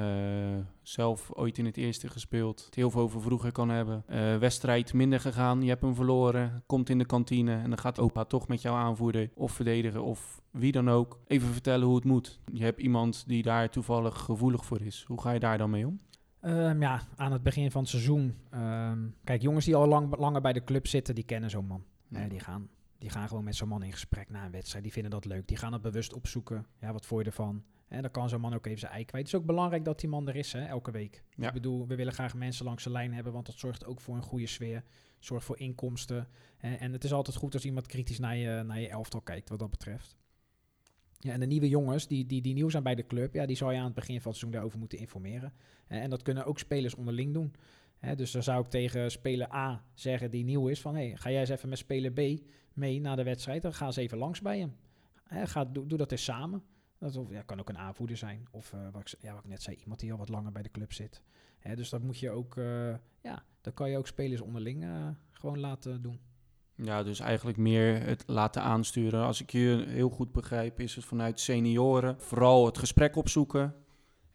zelf 0.82 1.32
ooit 1.34 1.58
in 1.58 1.66
het 1.66 1.78
eerste 1.78 2.08
gespeeld. 2.10 2.66
Het 2.66 2.76
heel 2.76 2.90
veel 2.92 3.02
over 3.02 3.22
vroeger 3.22 3.52
kan 3.52 3.70
hebben. 3.70 4.04
Wedstrijd 4.40 4.94
minder 4.94 5.20
gegaan, 5.20 5.62
je 5.62 5.70
hebt 5.70 5.82
hem 5.82 5.96
verloren. 5.96 6.64
Komt 6.66 6.90
in 6.90 6.98
de 6.98 7.06
kantine 7.06 7.54
en 7.54 7.70
dan 7.70 7.78
gaat 7.80 8.00
opa 8.00 8.24
toch 8.24 8.48
met 8.48 8.62
jou 8.62 8.76
aanvoeren 8.78 9.32
of 9.36 9.52
verdedigen 9.52 10.04
of 10.04 10.42
wie 10.52 10.72
dan 10.72 10.90
ook. 10.90 11.20
Even 11.28 11.48
vertellen 11.48 11.86
hoe 11.88 11.96
het 11.96 12.06
moet. 12.06 12.40
Je 12.54 12.64
hebt 12.64 12.82
iemand 12.82 13.24
die 13.28 13.44
daar 13.44 13.70
toevallig 13.70 14.20
gevoelig 14.20 14.66
voor 14.66 14.82
is. 14.82 15.04
Hoe 15.08 15.22
ga 15.22 15.32
je 15.32 15.40
daar 15.40 15.58
dan 15.58 15.70
mee 15.70 15.88
om? 15.88 16.00
Ehm, 16.42 16.82
ja, 16.82 17.02
aan 17.16 17.32
het 17.32 17.44
begin 17.44 17.72
van 17.72 17.82
het 17.82 17.90
seizoen. 17.90 18.36
ehm, 18.50 19.00
kijk, 19.24 19.42
jongens 19.42 19.66
die 19.66 19.76
al 19.76 19.88
lang, 19.88 20.18
langer 20.18 20.42
bij 20.42 20.54
de 20.54 20.64
club 20.64 20.88
zitten, 20.88 21.16
die 21.16 21.24
kennen 21.24 21.50
zo'n 21.50 21.68
man. 21.68 21.84
Eh, 22.12 22.30
die, 22.30 22.40
gaan, 22.40 22.68
die 23.04 23.12
gaan 23.12 23.28
gewoon 23.28 23.44
met 23.44 23.56
zo'n 23.56 23.68
man 23.68 23.84
in 23.84 23.92
gesprek 23.92 24.30
na 24.30 24.46
een 24.46 24.52
wedstrijd. 24.52 24.84
Die 24.84 24.94
vinden 24.94 25.12
dat 25.12 25.26
leuk. 25.26 25.48
Die 25.48 25.58
gaan 25.58 25.74
het 25.74 25.82
bewust 25.82 26.14
opzoeken. 26.14 26.66
Ja, 26.80 26.94
wat 26.94 27.06
vond 27.06 27.22
je 27.22 27.28
ervan? 27.28 27.64
En 27.88 28.02
dan 28.02 28.12
kan 28.12 28.30
zo'n 28.30 28.42
man 28.42 28.54
ook 28.54 28.66
even 28.66 28.80
zijn 28.80 28.92
ei 28.92 29.06
kwijt. 29.06 29.26
Het 29.26 29.34
is 29.34 29.40
ook 29.40 29.46
belangrijk 29.46 29.86
dat 29.86 30.00
die 30.00 30.10
man 30.10 30.28
er 30.28 30.36
is, 30.36 30.54
hè, 30.54 30.66
elke 30.66 30.92
week. 30.92 31.24
Ja. 31.36 31.48
Ik 31.48 31.54
bedoel, 31.54 31.88
we 31.88 31.96
willen 31.96 32.14
graag 32.14 32.36
mensen 32.36 32.66
langs 32.66 32.84
de 32.84 32.90
lijn 32.90 33.14
hebben, 33.14 33.34
want 33.34 33.46
dat 33.46 33.58
zorgt 33.58 33.86
ook 33.86 34.02
voor 34.02 34.16
een 34.16 34.24
goede 34.24 34.48
sfeer. 34.48 34.84
Zorgt 35.20 35.46
voor 35.46 35.60
inkomsten. 35.60 36.28
Hè, 36.58 36.76
en 36.76 36.94
het 36.94 37.04
is 37.04 37.14
altijd 37.14 37.36
goed 37.36 37.54
als 37.54 37.66
iemand 37.66 37.88
kritisch 37.88 38.20
naar 38.20 38.36
je, 38.36 38.64
naar 38.66 38.80
je 38.80 38.90
elftal 38.90 39.22
kijkt, 39.22 39.50
wat 39.50 39.60
dat 39.60 39.70
betreft. 39.70 40.18
Ja, 41.20 41.32
en 41.32 41.40
de 41.40 41.46
nieuwe 41.46 41.70
jongens 41.70 42.08
die, 42.08 42.26
die, 42.26 42.42
die 42.42 42.54
nieuw 42.54 42.70
zijn 42.70 42.84
bij 42.84 42.96
de 42.96 43.06
club, 43.06 43.34
ja, 43.34 43.46
die 43.46 43.56
zou 43.56 43.72
je 43.72 43.78
aan 43.78 43.86
het 43.86 43.94
begin 43.94 44.22
van 44.22 44.32
het 44.32 44.40
seizoen 44.40 44.52
daarover 44.52 44.80
moeten 44.80 44.98
informeren. 44.98 45.54
En 45.88 46.10
dat 46.10 46.22
kunnen 46.22 46.46
ook 46.46 46.60
spelers 46.60 46.96
onderling 46.96 47.34
doen. 47.34 47.56
Dus 48.16 48.32
dan 48.32 48.44
zou 48.44 48.64
ik 48.64 48.70
tegen 48.70 49.12
speler 49.12 49.54
A 49.54 49.84
zeggen 49.94 50.32
die 50.32 50.44
nieuw 50.44 50.68
is 50.68 50.82
van... 50.82 50.96
Hey, 50.96 51.16
ga 51.16 51.32
jij 51.32 51.40
eens 51.40 51.50
even 51.50 51.70
met 51.70 51.78
speler 51.78 52.12
B 52.12 52.42
mee 52.74 53.02
naar 53.02 53.16
de 53.16 53.24
wedstrijd? 53.24 53.62
Dan 53.62 53.74
ga 53.74 53.86
eens 53.86 53.96
even 53.96 54.18
langs 54.18 54.42
bij 54.42 54.60
hem. 54.60 54.76
Hè, 55.24 55.48
ga, 55.48 55.66
doe, 55.66 55.88
doe 55.88 55.98
dat 55.98 56.12
eens 56.12 56.24
samen. 56.24 56.64
Dat 56.98 57.20
ja, 57.30 57.42
kan 57.42 57.60
ook 57.60 57.70
een 57.70 57.78
aanvoerder 57.78 58.18
zijn. 58.18 58.46
Of 58.52 58.74
eh, 58.74 58.80
wat, 58.92 59.02
ik, 59.02 59.22
ja, 59.22 59.34
wat 59.34 59.44
ik 59.44 59.50
net 59.50 59.62
zei, 59.62 59.76
iemand 59.76 60.00
die 60.00 60.12
al 60.12 60.18
wat 60.18 60.30
langer 60.30 60.52
bij 60.52 60.62
de 60.62 60.72
club 60.72 60.94
zit. 60.94 61.22
Dus 61.76 61.90
dat 61.90 62.04
moet 62.04 62.20
je 62.20 62.30
ook... 62.30 62.58
eh, 62.58 62.96
ja, 63.22 63.44
dan 63.62 63.74
kan 63.74 63.90
je 63.90 63.98
ook 63.98 64.08
spelers 64.08 64.42
onderling 64.42 64.84
eh, 64.84 65.08
gewoon 65.32 65.60
laten 65.60 66.02
doen. 66.02 66.20
Ja, 66.76 67.04
dus 67.04 67.20
eigenlijk 67.20 67.58
meer 67.58 68.02
het 68.02 68.24
laten 68.28 68.62
aansturen. 68.62 69.24
Als 69.24 69.42
ik 69.42 69.52
je 69.52 69.86
heel 69.88 70.10
goed 70.10 70.32
begrijp, 70.32 70.80
is 70.80 70.96
het 70.96 71.06
vanuit 71.06 71.40
senioren 71.40 72.20
vooral 72.20 72.66
het 72.66 72.78
gesprek 72.78 73.16
opzoeken. 73.16 73.76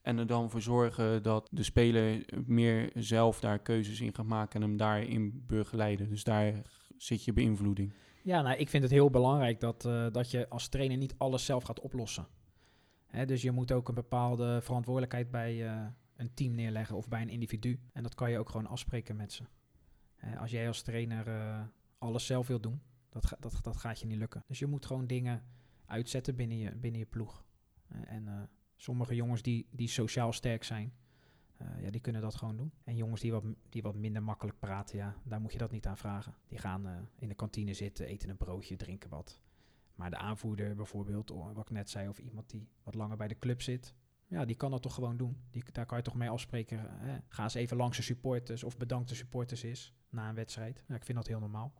En 0.09 0.19
er 0.19 0.27
dan 0.27 0.51
voor 0.51 0.63
zorgen 0.63 1.23
dat 1.23 1.49
de 1.51 1.63
speler 1.63 2.25
meer 2.47 2.91
zelf 2.95 3.41
daar 3.41 3.59
keuzes 3.59 4.01
in 4.01 4.15
gaat 4.15 4.27
maken 4.27 4.63
en 4.63 4.69
hem 4.69 4.77
daarin 4.77 5.45
begeleiden. 5.47 6.09
Dus 6.09 6.25
daar 6.25 6.63
zit 6.97 7.25
je 7.25 7.33
beïnvloeding. 7.33 7.93
Ja, 8.23 8.43
nou, 8.43 8.57
ik 8.57 8.69
vind 8.69 8.83
het 8.83 8.93
heel 8.93 9.11
belangrijk 9.11 9.61
dat, 9.61 9.85
eh, 9.85 10.07
dat 10.13 10.31
je 10.31 10.49
als 10.49 10.69
trainer 10.69 10.97
niet 10.97 11.15
alles 11.19 11.45
zelf 11.45 11.65
gaat 11.65 11.81
oplossen. 11.81 12.27
Hè, 13.07 13.27
dus 13.27 13.43
je 13.43 13.51
moet 13.51 13.73
ook 13.73 13.89
een 13.89 13.95
bepaalde 13.95 14.61
verantwoordelijkheid 14.63 15.31
bij 15.31 15.67
eh, 15.67 15.87
een 16.17 16.35
team 16.35 16.55
neerleggen 16.55 16.97
of 16.97 17.09
bij 17.09 17.23
een 17.23 17.29
individu. 17.29 17.81
En 17.93 18.03
dat 18.03 18.15
kan 18.15 18.31
je 18.31 18.39
ook 18.39 18.51
gewoon 18.51 18.67
afspreken 18.67 19.17
met 19.17 19.33
ze. 19.33 19.43
Hè, 20.15 20.39
als 20.39 20.51
jij 20.51 20.67
als 20.67 20.83
trainer 20.83 21.29
eh, 21.29 21.61
alles 21.99 22.27
zelf 22.27 22.47
wil 22.47 22.61
doen, 22.61 22.83
dat, 23.09 23.37
dat, 23.41 23.59
dat 23.63 23.77
gaat 23.77 24.01
je 24.01 24.07
niet 24.07 24.19
lukken. 24.19 24.45
Dus 24.47 24.59
je 24.59 24.67
moet 24.67 24.87
gewoon 24.87 25.07
dingen 25.07 25.43
uitzetten 25.87 26.37
binnen 26.37 26.59
je, 26.59 26.75
binnen 26.77 27.01
je 27.01 27.07
ploeg. 27.07 27.45
En 28.07 28.49
sommige 28.79 29.15
jongens 29.15 29.43
die, 29.43 29.67
die 29.71 29.89
sociaal 29.89 30.33
sterk 30.33 30.65
zijn, 30.65 30.93
eh, 31.57 31.67
ja, 31.83 31.91
die 31.91 32.01
kunnen 32.01 32.23
dat 32.23 32.35
gewoon 32.35 32.57
doen. 32.57 32.73
En 32.85 32.97
jongens 32.97 33.21
die 33.21 33.33
wat, 33.33 33.45
die 33.69 33.83
wat 33.83 33.95
minder 33.95 34.23
makkelijk 34.23 34.59
praten, 34.59 34.97
ja, 34.97 35.17
daar 35.25 35.41
moet 35.41 35.53
je 35.53 35.59
dat 35.59 35.71
niet 35.71 35.87
aan 35.87 35.97
vragen. 35.97 36.35
Die 36.49 36.59
gaan 36.59 36.87
eh, 36.87 36.97
in 37.19 37.29
de 37.29 37.35
kantine 37.35 37.75
zitten, 37.75 38.07
eten 38.07 38.29
een 38.29 38.37
broodje, 38.37 38.77
drinken 38.77 39.11
wat. 39.11 39.41
Maar 39.95 40.11
de 40.11 40.17
aanvoerder 40.17 40.75
bijvoorbeeld, 40.75 41.31
of 41.31 41.53
wat 41.53 41.69
ik 41.69 41.71
net 41.71 41.91
zei, 41.91 42.09
of 42.09 42.19
iemand 42.19 42.51
die 42.51 42.69
wat 42.83 42.95
langer 42.95 43.17
bij 43.17 43.29
de 43.29 43.39
club 43.39 43.63
zit, 43.63 43.95
ja, 44.27 44.45
die 44.45 44.57
kan 44.57 44.71
dat 44.71 44.83
toch 44.83 44.95
gewoon 44.95 45.17
doen. 45.17 45.37
Die, 45.51 45.65
daar 45.73 45.87
kan 45.87 45.99
je 45.99 46.05
toch 46.05 46.15
mee 46.15 46.31
afspreken. 46.31 46.79
Hè? 46.81 47.19
Ga 47.29 47.43
eens 47.43 47.55
even 47.55 47.77
langs 47.77 47.97
de 47.97 48.03
supporters 48.03 48.65
of 48.65 48.77
bedank 48.77 49.09
de 49.09 49.15
supporters 49.15 49.65
is 49.65 49.95
na 50.09 50.29
een 50.29 50.35
wedstrijd. 50.35 50.85
Ja, 50.89 50.95
ik 50.95 51.05
vind 51.05 51.19
dat 51.19 51.27
heel 51.27 51.41
normaal. 51.41 51.73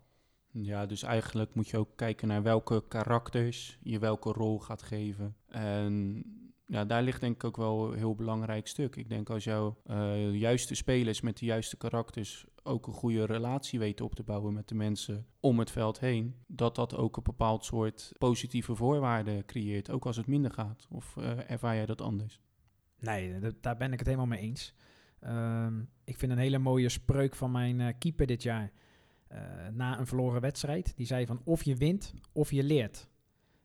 Ja, 0.51 0.87
dus 0.87 1.03
eigenlijk 1.03 1.55
moet 1.55 1.69
je 1.69 1.77
ook 1.77 1.97
kijken 1.97 2.29
naar 2.29 2.43
welke 2.43 2.85
karakters 2.89 3.79
je 3.83 3.99
welke 3.99 4.33
rol 4.33 4.59
gaat 4.59 4.83
geven. 4.83 5.37
En 5.47 6.25
ja, 6.69 6.85
daar 6.85 7.03
ligt 7.03 7.21
denk 7.21 7.35
ik 7.35 7.45
ook 7.45 7.57
wel 7.57 7.93
een 7.93 7.99
heel 7.99 8.15
belangrijk 8.15 8.67
stuk. 8.67 8.97
Ik 8.97 9.09
denk 9.09 9.31
als 9.31 9.45
jouw 9.45 9.77
eh, 9.85 10.35
juiste 10.35 10.75
spelers 10.75 11.21
met 11.21 11.39
de 11.39 11.47
juiste 11.47 11.77
karakters 11.77 12.47
ook 12.63 12.87
een 12.87 12.93
goede 12.93 13.25
relatie 13.25 13.79
weten 13.79 14.05
op 14.05 14.15
te 14.15 14.23
bouwen 14.23 14.55
met 14.55 14.69
de 14.69 14.75
mensen 14.75 15.27
om 15.41 15.59
het 15.59 15.71
veld 15.71 16.01
heen, 16.01 16.35
dat 16.47 16.75
dat 16.75 16.97
ook 16.97 17.17
een 17.17 17.23
bepaald 17.23 17.65
soort 17.65 18.13
positieve 18.19 18.75
voorwaarden 18.75 19.45
creëert, 19.45 19.91
ook 19.91 20.07
als 20.07 20.17
het 20.17 20.27
minder 20.27 20.51
gaat. 20.51 20.87
Of 20.91 21.17
eh, 21.17 21.51
ervaar 21.51 21.75
jij 21.75 21.87
dat 21.87 22.01
anders? 22.01 22.41
Nee, 22.99 23.39
daar 23.61 23.77
ben 23.77 23.93
ik 23.93 23.99
het 23.99 24.07
helemaal 24.07 24.29
mee 24.29 24.41
eens. 24.41 24.75
Ehm, 25.21 25.81
ik 26.05 26.19
vind 26.19 26.33
een 26.33 26.39
hele 26.39 26.59
mooie 26.59 26.89
spreuk 26.89 27.35
van 27.35 27.51
mijn 27.51 27.81
eh, 27.81 27.95
keeper 27.99 28.27
dit 28.27 28.43
jaar. 28.43 28.73
na 29.73 29.99
een 29.99 30.07
verloren 30.07 30.41
wedstrijd. 30.41 30.97
Die 30.97 31.07
zei 31.07 31.27
van 31.27 31.41
of 31.45 31.63
je 31.63 31.77
wint 31.77 32.15
of 32.33 32.51
je 32.51 32.63
leert. 32.63 33.09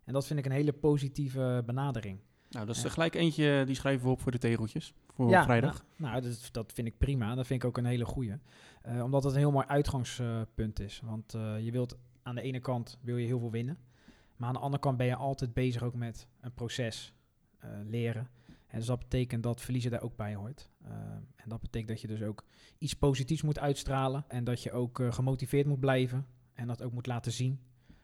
En 0.04 0.14
dat 0.14 0.28
vind 0.28 0.40
ik 0.40 0.46
een 0.46 0.52
hele 0.52 0.74
positieve 0.74 1.64
benadering. 1.66 2.20
Nou, 2.54 2.66
dat 2.66 2.76
is 2.76 2.84
er 2.84 2.92
gelijk 2.92 3.16
eentje, 3.16 3.64
die 3.66 3.76
schrijven 3.76 4.06
we 4.06 4.12
op 4.12 4.22
voor 4.22 4.32
de 4.32 4.38
tegeltjes, 4.38 4.94
voor 5.14 5.30
ja, 5.30 5.44
vrijdag. 5.44 5.86
Nou, 5.96 6.12
nou, 6.12 6.24
dat, 6.24 6.50
dat 6.52 6.74
vind 6.74 6.88
ik 6.88 6.98
prima. 6.98 7.36
Dat 7.36 7.48
vind 7.48 7.64
ik 7.64 7.68
ook 7.70 7.78
een 7.78 7.86
hele 7.86 8.06
goeie. 8.06 8.34
Eh, 8.82 9.04
omdat 9.04 9.24
het 9.24 9.34
een 9.34 9.40
heel 9.40 9.52
mooi 9.52 9.66
uitgangspunt 9.68 10.80
is. 10.80 11.02
Want 11.04 11.34
eh, 11.34 11.60
je 11.60 11.72
wilt 11.72 11.98
aan 12.24 12.36
de 12.36 12.42
ene 12.42 12.60
kant 12.60 13.00
wil 13.02 13.18
je 13.18 13.26
heel 13.26 13.40
veel 13.40 13.52
winnen. 13.52 13.78
Maar 14.36 14.48
aan 14.48 14.54
de 14.54 14.60
andere 14.60 14.82
kant 14.82 14.98
ben 14.98 15.06
je 15.06 15.16
altijd 15.16 15.54
bezig 15.54 15.84
ook 15.84 15.96
met 15.96 16.28
een 16.42 16.54
proces 16.54 17.14
eh, 17.60 17.70
leren. 17.86 18.30
En 18.74 18.80
dus 18.80 18.88
dat 18.88 19.00
betekent 19.00 19.44
dat 19.44 19.62
verliezen 19.62 19.92
daar 19.92 20.02
ook 20.02 20.16
bij 20.16 20.36
hoort. 20.36 20.70
Eh, 20.84 20.92
en 21.36 21.50
dat 21.50 21.62
betekent 21.62 21.90
dat 21.90 22.02
je 22.02 22.08
dus 22.08 22.22
ook 22.22 22.46
iets 22.78 22.94
positiefs 22.94 23.42
moet 23.42 23.60
uitstralen. 23.60 24.26
En 24.28 24.44
dat 24.44 24.64
je 24.64 24.72
ook 24.72 25.00
eh, 25.00 25.12
gemotiveerd 25.12 25.68
moet 25.68 25.80
blijven. 25.80 26.26
En 26.54 26.68
dat 26.68 26.84
ook 26.84 26.92
moet 26.92 27.08
laten 27.08 27.32
zien. 27.32 27.60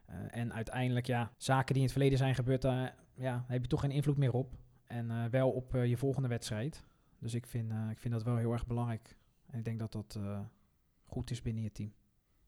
Eh, 0.05 0.15
en 0.31 0.53
uiteindelijk, 0.53 1.05
ja, 1.05 1.31
zaken 1.38 1.65
die 1.65 1.75
in 1.75 1.83
het 1.83 1.91
verleden 1.91 2.17
zijn 2.17 2.35
gebeurd, 2.35 2.62
daar 2.62 2.95
ja, 3.19 3.45
heb 3.47 3.62
je 3.62 3.67
toch 3.67 3.82
geen 3.82 3.91
invloed 3.91 4.17
meer 4.17 4.34
op. 4.34 4.58
En 4.84 5.12
eh, 5.12 5.25
wel 5.25 5.49
op 5.51 5.75
eh, 5.75 5.86
je 5.86 5.97
volgende 5.97 6.27
wedstrijd. 6.27 6.84
Dus 7.19 7.34
ik 7.34 7.45
vind, 7.45 7.71
eh, 7.71 7.89
ik 7.89 7.99
vind 7.99 8.13
dat 8.13 8.23
wel 8.23 8.38
heel 8.38 8.51
erg 8.51 8.67
belangrijk. 8.67 9.17
En 9.45 9.58
ik 9.58 9.65
denk 9.65 9.79
dat 9.79 9.91
dat 9.91 10.19
goed 11.05 11.32
is 11.32 11.41
binnen 11.41 11.63
je 11.63 11.71
team. 11.71 11.93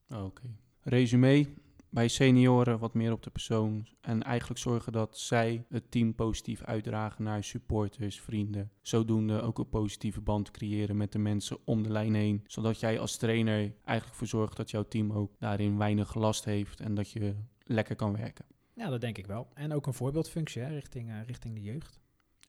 Oh, 0.10 0.23
Oké. 0.23 0.41
Resume, 0.81 1.47
bij 1.89 2.07
senioren 2.07 2.79
wat 2.79 2.93
meer 2.93 3.12
op 3.12 3.23
de 3.23 3.29
persoon 3.29 3.88
en 4.01 4.23
eigenlijk 4.23 4.60
zorgen 4.60 4.91
dat 4.91 5.17
zij 5.17 5.65
het 5.69 5.91
team 5.91 6.15
positief 6.15 6.63
uitdragen 6.63 7.23
naar 7.23 7.43
supporters, 7.43 8.21
vrienden. 8.21 8.71
Zodoende 8.81 9.41
ook 9.41 9.60
een 9.60 9.69
positieve 9.69 10.21
band 10.21 10.51
creëren 10.51 10.97
met 10.97 11.12
de 11.12 11.19
mensen 11.19 11.57
om 11.65 11.84
de 11.84 11.89
lijn 11.89 12.13
heen. 12.13 12.43
Zodat 12.45 12.79
jij 12.79 12.99
als 12.99 13.17
trainer 13.17 13.73
eigenlijk 13.84 14.17
voor 14.17 14.27
zorgt 14.27 14.57
dat 14.57 14.71
jouw 14.71 14.88
team 14.88 15.12
ook 15.12 15.39
daarin 15.39 15.77
weinig 15.77 16.15
last 16.15 16.45
heeft 16.45 16.79
en 16.79 16.95
dat 16.95 17.12
je 17.12 17.36
lekker 17.63 17.95
kan 17.95 18.17
werken. 18.17 18.45
Ja, 18.73 18.89
dat 18.89 19.01
denk 19.01 19.17
ik 19.17 19.27
wel. 19.27 19.47
En 19.53 19.73
ook 19.73 19.88
een 19.88 19.93
voorbeeldfunctie 19.93 20.62
hè, 20.62 20.73
richting, 20.73 21.10
eh, 21.10 21.15
richting 21.25 21.53
de 21.53 21.62
jeugd. 21.62 21.99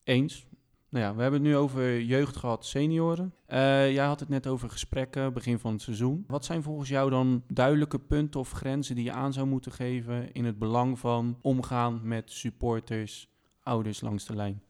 Eens. 0.04 0.46
Nou 0.88 1.04
ja, 1.04 1.14
we 1.14 1.22
hebben 1.22 1.40
het 1.40 1.48
nu 1.48 1.56
over 1.56 2.00
jeugd 2.00 2.37
gehad, 2.37 2.66
senioren. 2.66 3.35
Eh, 3.46 3.92
jij 3.92 4.04
had 4.04 4.20
het 4.20 4.28
net 4.28 4.46
over 4.46 4.70
gesprekken, 4.70 5.32
begin 5.32 5.58
van 5.58 5.72
het 5.72 5.82
seizoen. 5.82 6.24
Wat 6.26 6.44
zijn 6.44 6.62
volgens 6.62 6.88
jou 6.88 7.11
dan 7.11 7.44
duidelijke 7.46 7.98
punten 7.98 8.40
of 8.40 8.50
grenzen 8.50 8.94
die 8.94 9.04
je 9.04 9.12
aan 9.12 9.32
zou 9.32 9.46
moeten 9.46 9.72
geven 9.72 10.32
in 10.32 10.44
het 10.44 10.58
belang 10.58 10.98
van 10.98 11.38
omgaan 11.40 12.00
met 12.02 12.30
supporters, 12.30 13.28
ouders 13.62 14.00
langs 14.00 14.24
de 14.24 14.35
lijn? 14.35 14.62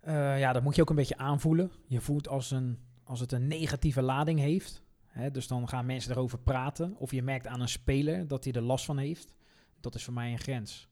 Eh, 0.00 0.38
ja, 0.38 0.52
dat 0.52 0.62
moet 0.62 0.74
je 0.74 0.80
ook 0.82 0.90
een 0.90 0.96
beetje 0.96 1.16
aanvoelen. 1.16 1.70
Je 1.86 2.00
voelt 2.00 2.28
als, 2.28 2.50
een, 2.50 2.78
als 3.04 3.20
het 3.20 3.32
een 3.32 3.46
negatieve 3.46 4.02
lading 4.02 4.38
heeft. 4.38 4.82
Hè, 5.06 5.30
dus 5.30 5.46
dan 5.46 5.68
gaan 5.68 5.86
mensen 5.86 6.12
erover 6.12 6.38
praten. 6.38 6.94
Of 6.98 7.10
je 7.10 7.22
merkt 7.22 7.46
aan 7.46 7.60
een 7.60 7.68
speler 7.68 8.28
dat 8.28 8.44
hij 8.44 8.52
er 8.52 8.62
last 8.62 8.84
van 8.84 8.98
heeft. 8.98 9.34
Dat 9.82 9.94
is 9.94 10.04
voor 10.04 10.14
mij 10.14 10.32
een 10.32 10.38
grens. 10.38 10.88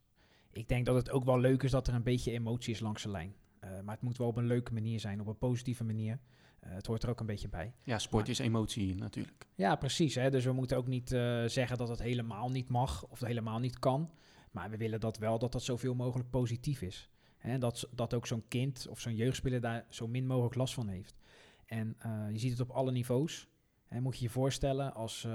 Ik 0.53 0.69
denk 0.69 0.87
dat 0.87 0.95
het 0.95 1.11
ook 1.11 1.25
wel 1.25 1.39
leuk 1.39 1.63
is 1.63 1.71
dat 1.71 1.87
er 1.89 1.95
een 1.95 2.03
beetje 2.03 2.33
emotie 2.33 2.73
is 2.75 2.81
langs 2.81 3.03
de 3.03 3.09
lijn. 3.11 3.35
Eh, 3.61 3.71
maar 3.85 3.95
het 3.95 4.05
moet 4.05 4.17
wel 4.17 4.27
op 4.27 4.37
een 4.37 4.47
leuke 4.47 4.73
manier 4.73 5.01
zijn, 5.01 5.21
op 5.21 5.27
een 5.27 5.39
positieve 5.39 5.85
manier. 5.85 6.21
Eh, 6.61 6.73
het 6.73 6.87
hoort 6.87 7.03
er 7.03 7.09
ook 7.11 7.21
een 7.21 7.27
beetje 7.27 7.49
bij. 7.49 7.75
Ja, 7.83 7.99
sport 7.99 8.23
Maar- 8.23 8.31
is 8.31 8.39
emotie 8.39 8.95
natuurlijk. 8.95 9.47
Ja, 9.55 9.77
precies. 9.77 10.15
Hè? 10.15 10.31
Dus 10.31 10.45
we 10.45 10.53
moeten 10.53 10.77
ook 10.77 10.87
niet 10.87 11.13
eh, 11.13 11.45
zeggen 11.45 11.79
dat 11.79 11.89
het 11.89 12.03
helemaal 12.03 12.49
niet 12.51 12.69
mag 12.69 13.07
of 13.07 13.21
helemaal 13.21 13.59
niet 13.59 13.79
kan. 13.79 14.11
Maar 14.51 14.71
we 14.71 14.77
willen 14.77 15.01
dat 15.01 15.19
wel 15.19 15.39
dat 15.39 15.53
dat 15.53 15.63
zoveel 15.63 15.95
mogelijk 15.95 16.31
positief 16.31 16.83
is. 16.83 17.11
Hè? 17.39 17.59
Dat, 17.59 17.89
dat 17.95 18.15
ook 18.15 18.27
zo'n 18.27 18.45
kind 18.49 18.87
of 18.89 19.01
zo'n 19.01 19.15
jeugdspeler 19.17 19.61
daar 19.61 19.87
zo 19.89 20.09
min 20.09 20.27
mogelijk 20.27 20.55
last 20.55 20.75
van 20.75 20.89
heeft. 20.89 21.19
En 21.67 21.97
je 22.33 22.39
ziet 22.39 22.51
het 22.51 22.61
op 22.61 22.71
alle 22.71 22.93
niveaus. 22.93 23.49
Hè, 23.87 24.01
moet 24.01 24.19
je 24.19 24.25
je 24.25 24.31
voorstellen 24.31 24.95
als 24.95 25.27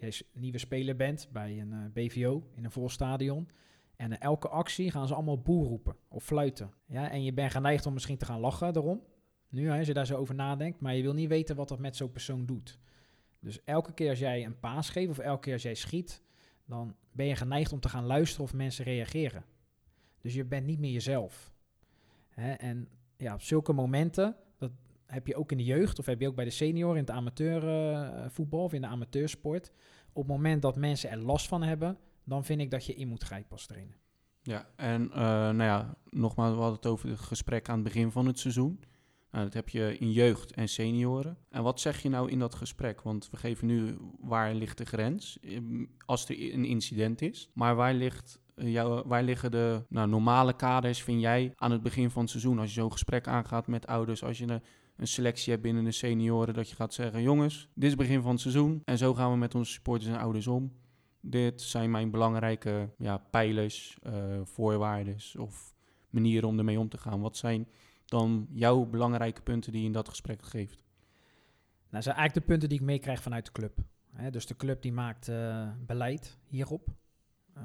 jij 0.00 0.12
nieuwe 0.32 0.58
speler 0.58 0.96
bent 0.96 1.28
bij 1.32 1.60
een 1.60 1.72
eh, 1.72 1.78
BVO 1.92 2.50
in 2.54 2.64
een 2.64 2.70
vol 2.70 2.88
stadion. 2.88 3.48
En 3.96 4.20
elke 4.20 4.48
actie 4.48 4.90
gaan 4.90 5.06
ze 5.06 5.14
allemaal 5.14 5.40
boer 5.40 5.66
roepen 5.66 5.96
of 6.08 6.24
fluiten. 6.24 6.72
Ja, 6.86 7.10
en 7.10 7.24
je 7.24 7.32
bent 7.32 7.52
geneigd 7.52 7.86
om 7.86 7.92
misschien 7.92 8.18
te 8.18 8.24
gaan 8.24 8.40
lachen 8.40 8.72
daarom. 8.72 9.02
Nu, 9.48 9.70
als 9.70 9.86
je 9.86 9.94
daar 9.94 10.06
zo 10.06 10.16
over 10.16 10.34
nadenkt. 10.34 10.80
Maar 10.80 10.94
je 10.94 11.02
wil 11.02 11.12
niet 11.12 11.28
weten 11.28 11.56
wat 11.56 11.68
dat 11.68 11.78
met 11.78 11.96
zo'n 11.96 12.10
persoon 12.10 12.46
doet. 12.46 12.78
Dus 13.40 13.64
elke 13.64 13.92
keer 13.92 14.10
als 14.10 14.18
jij 14.18 14.44
een 14.44 14.58
paas 14.58 14.90
geeft 14.90 15.10
of 15.10 15.18
elke 15.18 15.40
keer 15.40 15.52
als 15.52 15.62
jij 15.62 15.74
schiet, 15.74 16.22
dan 16.64 16.96
ben 17.12 17.26
je 17.26 17.36
geneigd 17.36 17.72
om 17.72 17.80
te 17.80 17.88
gaan 17.88 18.06
luisteren 18.06 18.44
of 18.44 18.54
mensen 18.54 18.84
reageren. 18.84 19.44
Dus 20.20 20.34
je 20.34 20.44
bent 20.44 20.66
niet 20.66 20.78
meer 20.78 20.92
jezelf. 20.92 21.52
Hè, 22.28 22.52
en 22.52 22.88
ja, 23.16 23.34
op 23.34 23.42
zulke 23.42 23.72
momenten, 23.72 24.36
heb 25.10 25.26
je 25.26 25.36
ook 25.36 25.50
in 25.50 25.56
de 25.56 25.64
jeugd 25.64 25.98
of 25.98 26.06
heb 26.06 26.20
je 26.20 26.28
ook 26.28 26.34
bij 26.34 26.44
de 26.44 26.50
senioren 26.50 26.96
in 26.96 27.02
het 27.02 27.10
amateurvoetbal 27.10 28.62
of 28.62 28.72
in 28.72 28.80
de 28.80 28.86
amateursport. 28.86 29.70
Op 30.12 30.22
het 30.22 30.32
moment 30.32 30.62
dat 30.62 30.76
mensen 30.76 31.10
er 31.10 31.18
last 31.18 31.48
van 31.48 31.62
hebben, 31.62 31.98
dan 32.24 32.44
vind 32.44 32.60
ik 32.60 32.70
dat 32.70 32.86
je 32.86 32.94
in 32.94 33.08
moet 33.08 33.22
grijpen 33.22 33.52
als 33.52 33.66
trainer. 33.66 33.98
Ja, 34.42 34.68
en 34.76 35.02
uh, 35.02 35.16
nou 35.18 35.62
ja, 35.62 35.94
nogmaals, 36.10 36.54
we 36.54 36.60
hadden 36.60 36.76
het 36.76 36.86
over 36.86 37.08
het 37.08 37.20
gesprek 37.20 37.68
aan 37.68 37.74
het 37.74 37.84
begin 37.84 38.10
van 38.10 38.26
het 38.26 38.38
seizoen. 38.38 38.80
Nou, 39.30 39.44
dat 39.44 39.54
heb 39.54 39.68
je 39.68 39.98
in 39.98 40.12
jeugd 40.12 40.52
en 40.52 40.68
senioren. 40.68 41.38
En 41.48 41.62
wat 41.62 41.80
zeg 41.80 42.02
je 42.02 42.08
nou 42.08 42.30
in 42.30 42.38
dat 42.38 42.54
gesprek? 42.54 43.02
Want 43.02 43.30
we 43.30 43.36
geven 43.36 43.66
nu 43.66 43.96
waar 44.20 44.54
ligt 44.54 44.78
de 44.78 44.84
grens 44.84 45.38
als 46.04 46.28
er 46.28 46.54
een 46.54 46.64
incident 46.64 47.22
is. 47.22 47.50
Maar 47.54 47.74
waar, 47.74 47.94
ligt 47.94 48.40
jouw, 48.54 49.06
waar 49.06 49.22
liggen 49.22 49.50
de 49.50 49.84
nou, 49.88 50.08
normale 50.08 50.56
kaders, 50.56 51.02
vind 51.02 51.20
jij, 51.20 51.52
aan 51.56 51.70
het 51.70 51.82
begin 51.82 52.10
van 52.10 52.22
het 52.22 52.30
seizoen? 52.30 52.58
Als 52.58 52.74
je 52.74 52.80
zo'n 52.80 52.92
gesprek 52.92 53.26
aangaat 53.26 53.66
met 53.66 53.86
ouders, 53.86 54.24
als 54.24 54.38
je 54.38 54.60
een, 55.00 55.06
selectie 55.06 55.50
hebt 55.50 55.62
binnen 55.62 55.84
de 55.84 55.92
senioren, 55.92 56.54
dat 56.54 56.68
je 56.68 56.76
gaat 56.76 56.94
zeggen: 56.94 57.22
jongens, 57.22 57.68
dit 57.74 57.84
is 57.84 57.90
het 57.90 57.98
begin 57.98 58.22
van 58.22 58.30
het 58.30 58.40
seizoen. 58.40 58.82
En 58.84 58.98
zo 58.98 59.14
gaan 59.14 59.30
we 59.30 59.36
met 59.36 59.54
onze 59.54 59.72
supporters 59.72 60.10
en 60.10 60.18
ouders 60.18 60.46
om. 60.46 60.72
Dit 61.20 61.62
zijn 61.62 61.90
mijn 61.90 62.10
belangrijke 62.10 62.90
ja, 62.98 63.18
pijlers, 63.18 63.98
uh, 64.02 64.12
voorwaarden 64.42 65.16
of 65.38 65.74
manieren 66.10 66.48
om 66.48 66.58
ermee 66.58 66.78
om 66.78 66.88
te 66.88 66.98
gaan. 66.98 67.20
Wat 67.20 67.36
zijn 67.36 67.68
dan 68.04 68.46
jouw 68.50 68.84
belangrijke 68.84 69.42
punten 69.42 69.72
die 69.72 69.80
je 69.80 69.86
in 69.86 69.92
dat 69.92 70.08
gesprek 70.08 70.42
geeft? 70.42 70.84
Nou, 71.90 72.02
zijn 72.02 72.16
eigenlijk 72.16 72.46
de 72.46 72.52
punten 72.52 72.68
die 72.68 72.78
ik 72.78 72.84
meekrijg 72.84 73.22
vanuit 73.22 73.44
de 73.44 73.52
club. 73.52 73.78
dus 74.30 74.46
de 74.46 74.56
club 74.56 74.82
die 74.82 74.92
maakt 74.92 75.28
uh, 75.28 75.68
beleid 75.86 76.38
hierop. 76.46 76.88
Uh, 77.56 77.62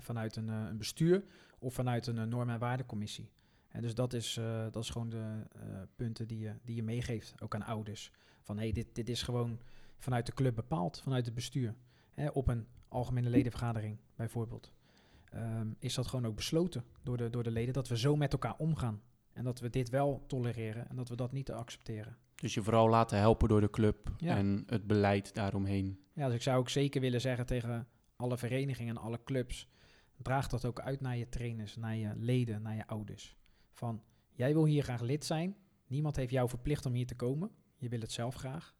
vanuit 0.00 0.36
een, 0.36 0.48
een, 0.48 0.78
bestuur 0.78 1.24
of 1.58 1.74
vanuit 1.74 2.06
een 2.06 2.28
norm- 2.28 2.50
en 2.50 2.58
waardecommissie. 2.58 3.30
En 3.76 3.82
dus 3.82 3.94
dat 3.94 4.12
is, 4.12 4.40
dat 4.70 4.82
is 4.82 4.90
gewoon 4.90 5.08
de 5.08 5.46
punten 5.96 6.28
die 6.28 6.38
je, 6.38 6.54
die 6.64 6.76
je 6.76 6.82
meegeeft, 6.82 7.34
ook 7.42 7.54
aan 7.54 7.62
ouders. 7.62 8.10
Van 8.42 8.56
hé, 8.56 8.62
hey, 8.62 8.72
dit, 8.72 8.94
dit 8.94 9.08
is 9.08 9.22
gewoon 9.22 9.58
vanuit 9.98 10.26
de 10.26 10.32
club 10.32 10.54
bepaald, 10.54 11.00
vanuit 11.00 11.24
het 11.24 11.34
bestuur. 11.34 11.74
op 12.32 12.48
een 12.48 12.66
algemene 12.88 13.30
ledenvergadering 13.30 13.98
bijvoorbeeld. 14.14 14.72
Um, 15.34 15.76
is 15.78 15.94
dat 15.94 16.06
gewoon 16.06 16.26
ook 16.26 16.36
besloten 16.36 16.84
door 17.02 17.16
de, 17.16 17.30
door 17.30 17.42
de 17.42 17.50
leden 17.50 17.74
dat 17.74 17.88
we 17.88 17.98
zo 17.98 18.16
met 18.16 18.32
elkaar 18.32 18.54
omgaan. 18.58 19.02
En 19.32 19.44
dat 19.44 19.60
we 19.60 19.70
dit 19.70 19.90
wel 19.90 20.24
tolereren 20.26 20.88
en 20.88 20.96
dat 20.96 21.08
we 21.08 21.16
dat 21.16 21.32
niet 21.32 21.50
accepteren. 21.50 22.16
Dus 22.34 22.54
je 22.54 22.62
vooral 22.62 22.88
laten 22.88 23.18
helpen 23.18 23.48
door 23.48 23.60
de 23.60 23.70
club 23.70 24.10
en 24.18 24.62
het 24.66 24.86
beleid 24.86 25.34
daaromheen. 25.34 26.00
Ja, 26.12 26.26
dus 26.26 26.34
ik 26.34 26.42
zou 26.42 26.58
ook 26.58 26.68
zeker 26.68 27.00
willen 27.00 27.20
zeggen 27.20 27.46
tegen 27.46 27.88
alle 28.16 28.36
verenigingen 28.36 28.96
en 28.96 29.02
alle 29.02 29.20
clubs. 29.24 29.68
Draag 30.22 30.48
dat 30.48 30.64
ook 30.64 30.80
uit 30.80 31.00
naar 31.00 31.16
je 31.16 31.28
trainers, 31.28 31.76
naar 31.76 31.96
je 31.96 32.12
leden, 32.16 32.62
naar 32.62 32.74
je 32.74 32.86
ouders. 32.86 33.36
Van, 33.76 34.02
jij 34.32 34.52
wil 34.52 34.64
hier 34.64 34.82
graag 34.82 35.00
lid 35.00 35.24
zijn. 35.24 35.56
Niemand 35.86 36.16
heeft 36.16 36.30
jou 36.30 36.48
verplicht 36.48 36.86
om 36.86 36.92
hier 36.92 37.06
te 37.06 37.14
komen. 37.14 37.50
Je 37.76 37.88
wil 37.88 38.00
het 38.00 38.12
zelf 38.12 38.34
graag. 38.34 38.74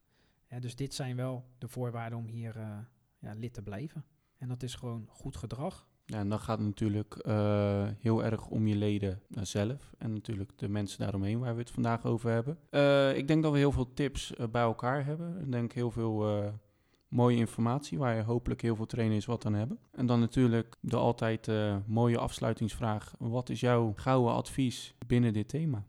Dus 0.61 0.77
dit 0.77 0.95
zijn 0.95 1.17
wel 1.17 1.45
de 1.59 1.69
voorwaarden 1.69 2.19
om 2.19 2.27
hier 2.27 2.57
uh, 2.57 2.79
ja, 3.19 3.33
lid 3.33 3.55
te 3.55 3.63
blijven. 3.63 4.05
En 4.39 4.49
dat 4.49 4.63
is 4.63 4.75
gewoon 4.75 5.07
goed 5.11 5.37
gedrag. 5.37 5.89
Ja, 6.05 6.19
en 6.19 6.29
dan 6.29 6.41
gaat 6.41 6.61
natuurlijk 6.61 7.23
uh, 7.27 7.89
heel 7.99 8.25
erg 8.25 8.49
om 8.49 8.67
je 8.67 8.77
leden 8.77 9.23
zelf 9.29 9.95
en 9.99 10.13
natuurlijk 10.13 10.59
de 10.59 10.69
mensen 10.69 10.99
daaromheen 10.99 11.39
waar 11.39 11.55
we 11.55 11.61
het 11.61 11.71
vandaag 11.71 12.05
over 12.05 12.31
hebben. 12.31 12.59
Ik 13.17 13.29
denk 13.29 13.43
dat 13.43 13.53
we 13.53 13.59
heel 13.59 13.73
veel 13.73 13.93
tips 13.93 14.33
bij 14.51 14.63
elkaar 14.63 15.05
hebben. 15.05 15.41
Ik 15.41 15.53
denk 15.53 15.73
heel 15.73 15.91
veel 15.91 16.53
mooie 17.09 17.37
informatie 17.37 17.99
waar 17.99 18.17
je 18.17 18.23
hopelijk 18.23 18.61
heel 18.61 18.77
veel 18.77 18.87
trainers 18.87 19.27
wat 19.27 19.47
aan 19.47 19.55
hebben. 19.55 19.79
En 19.91 20.07
dan 20.07 20.21
natuurlijk 20.21 20.77
de 20.81 20.97
altijd 20.97 21.51
mooie 21.87 22.19
afsluitingsvraag. 22.19 23.15
Wat 23.19 23.49
is 23.49 23.61
jouw 23.61 23.93
gouden 23.97 24.33
advies 24.33 24.95
binnen 25.07 25.33
dit 25.33 25.49
thema? 25.49 25.85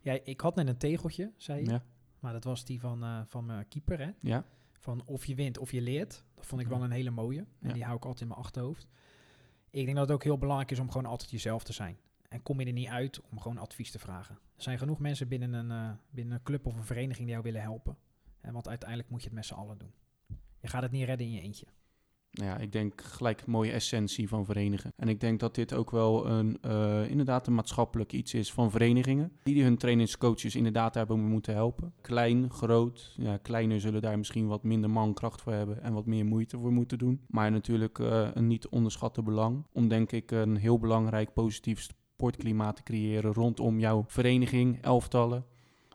Ja, 0.00 0.18
ik 0.24 0.40
had 0.40 0.54
net 0.54 0.68
een 0.68 0.76
tegeltje, 0.76 1.32
zei 1.36 1.60
je. 1.64 1.70
Ja. 1.70 1.82
Maar 2.18 2.32
dat 2.32 2.44
was 2.44 2.64
die 2.64 2.80
van, 2.80 3.26
van 3.26 3.46
mijn 3.46 3.68
keeper, 3.68 3.98
hè? 3.98 4.10
Ja. 4.20 4.44
Van 4.72 5.02
of 5.04 5.24
je 5.24 5.34
wint 5.34 5.58
of 5.58 5.72
je 5.72 5.80
leert. 5.80 6.24
Dat 6.34 6.46
vond 6.46 6.60
ik 6.60 6.68
wel 6.68 6.82
een 6.82 6.90
hele 6.90 7.10
mooie. 7.10 7.38
En 7.38 7.68
ja. 7.68 7.72
die 7.72 7.84
hou 7.84 7.96
ik 7.96 8.02
altijd 8.02 8.22
in 8.22 8.28
mijn 8.28 8.40
achterhoofd. 8.40 8.86
Ik 9.70 9.84
denk 9.84 9.96
dat 9.96 10.06
het 10.06 10.16
ook 10.16 10.24
heel 10.24 10.38
belangrijk 10.38 10.70
is 10.70 10.78
om 10.78 10.90
gewoon 10.90 11.06
altijd 11.06 11.30
jezelf 11.30 11.62
te 11.62 11.72
zijn. 11.72 11.98
En 12.28 12.42
kom 12.42 12.60
je 12.60 12.66
er 12.66 12.72
niet 12.72 12.88
uit 12.88 13.20
om 13.30 13.40
gewoon 13.40 13.58
advies 13.58 13.90
te 13.90 13.98
vragen. 13.98 14.34
Er 14.56 14.62
zijn 14.62 14.78
genoeg 14.78 14.98
mensen 14.98 15.28
binnen 15.28 15.52
een, 15.52 15.70
uh, 15.70 15.90
binnen 16.10 16.34
een 16.34 16.42
club 16.42 16.66
of 16.66 16.76
een 16.76 16.84
vereniging 16.84 17.18
die 17.18 17.28
jou 17.28 17.42
willen 17.42 17.62
helpen. 17.62 17.96
En 18.40 18.52
want 18.52 18.68
uiteindelijk 18.68 19.10
moet 19.10 19.20
je 19.20 19.26
het 19.26 19.36
met 19.36 19.46
z'n 19.46 19.54
allen 19.54 19.78
doen. 19.78 19.92
Je 20.60 20.68
gaat 20.68 20.82
het 20.82 20.90
niet 20.90 21.04
redden 21.04 21.26
in 21.26 21.32
je 21.32 21.40
eentje. 21.40 21.66
Ja, 22.30 22.58
ik 22.58 22.72
denk 22.72 23.00
gelijk 23.00 23.46
mooie 23.46 23.72
essentie 23.72 24.28
van 24.28 24.44
verenigen. 24.44 24.92
En 24.96 25.08
ik 25.08 25.20
denk 25.20 25.40
dat 25.40 25.54
dit 25.54 25.74
ook 25.74 25.90
wel 25.90 26.26
een, 26.26 26.58
uh, 26.66 27.10
inderdaad 27.10 27.46
een 27.46 27.54
maatschappelijk 27.54 28.12
iets 28.12 28.34
is 28.34 28.52
van 28.52 28.70
verenigingen. 28.70 29.32
Die 29.42 29.62
hun 29.62 29.76
trainingscoaches 29.76 30.56
inderdaad 30.56 30.94
hebben 30.94 31.20
moeten 31.20 31.54
helpen. 31.54 31.92
Klein, 32.00 32.50
groot. 32.50 33.14
Ja, 33.16 33.36
kleiner 33.36 33.80
zullen 33.80 34.02
daar 34.02 34.18
misschien 34.18 34.46
wat 34.46 34.62
minder 34.62 34.90
mankracht 34.90 35.42
voor 35.42 35.52
hebben 35.52 35.82
en 35.82 35.92
wat 35.92 36.06
meer 36.06 36.24
moeite 36.24 36.58
voor 36.58 36.72
moeten 36.72 36.98
doen. 36.98 37.20
Maar 37.28 37.50
natuurlijk 37.50 37.98
uh, 37.98 38.28
een 38.34 38.46
niet 38.46 38.68
onderschatte 38.68 39.22
belang. 39.22 39.66
Om 39.72 39.88
denk 39.88 40.12
ik 40.12 40.30
een 40.30 40.56
heel 40.56 40.78
belangrijk 40.78 41.32
positief 41.32 41.80
sportklimaat 41.80 42.76
te 42.76 42.82
creëren 42.82 43.32
rondom 43.32 43.78
jouw 43.78 44.04
vereniging, 44.06 44.82
elftallen. 44.82 45.44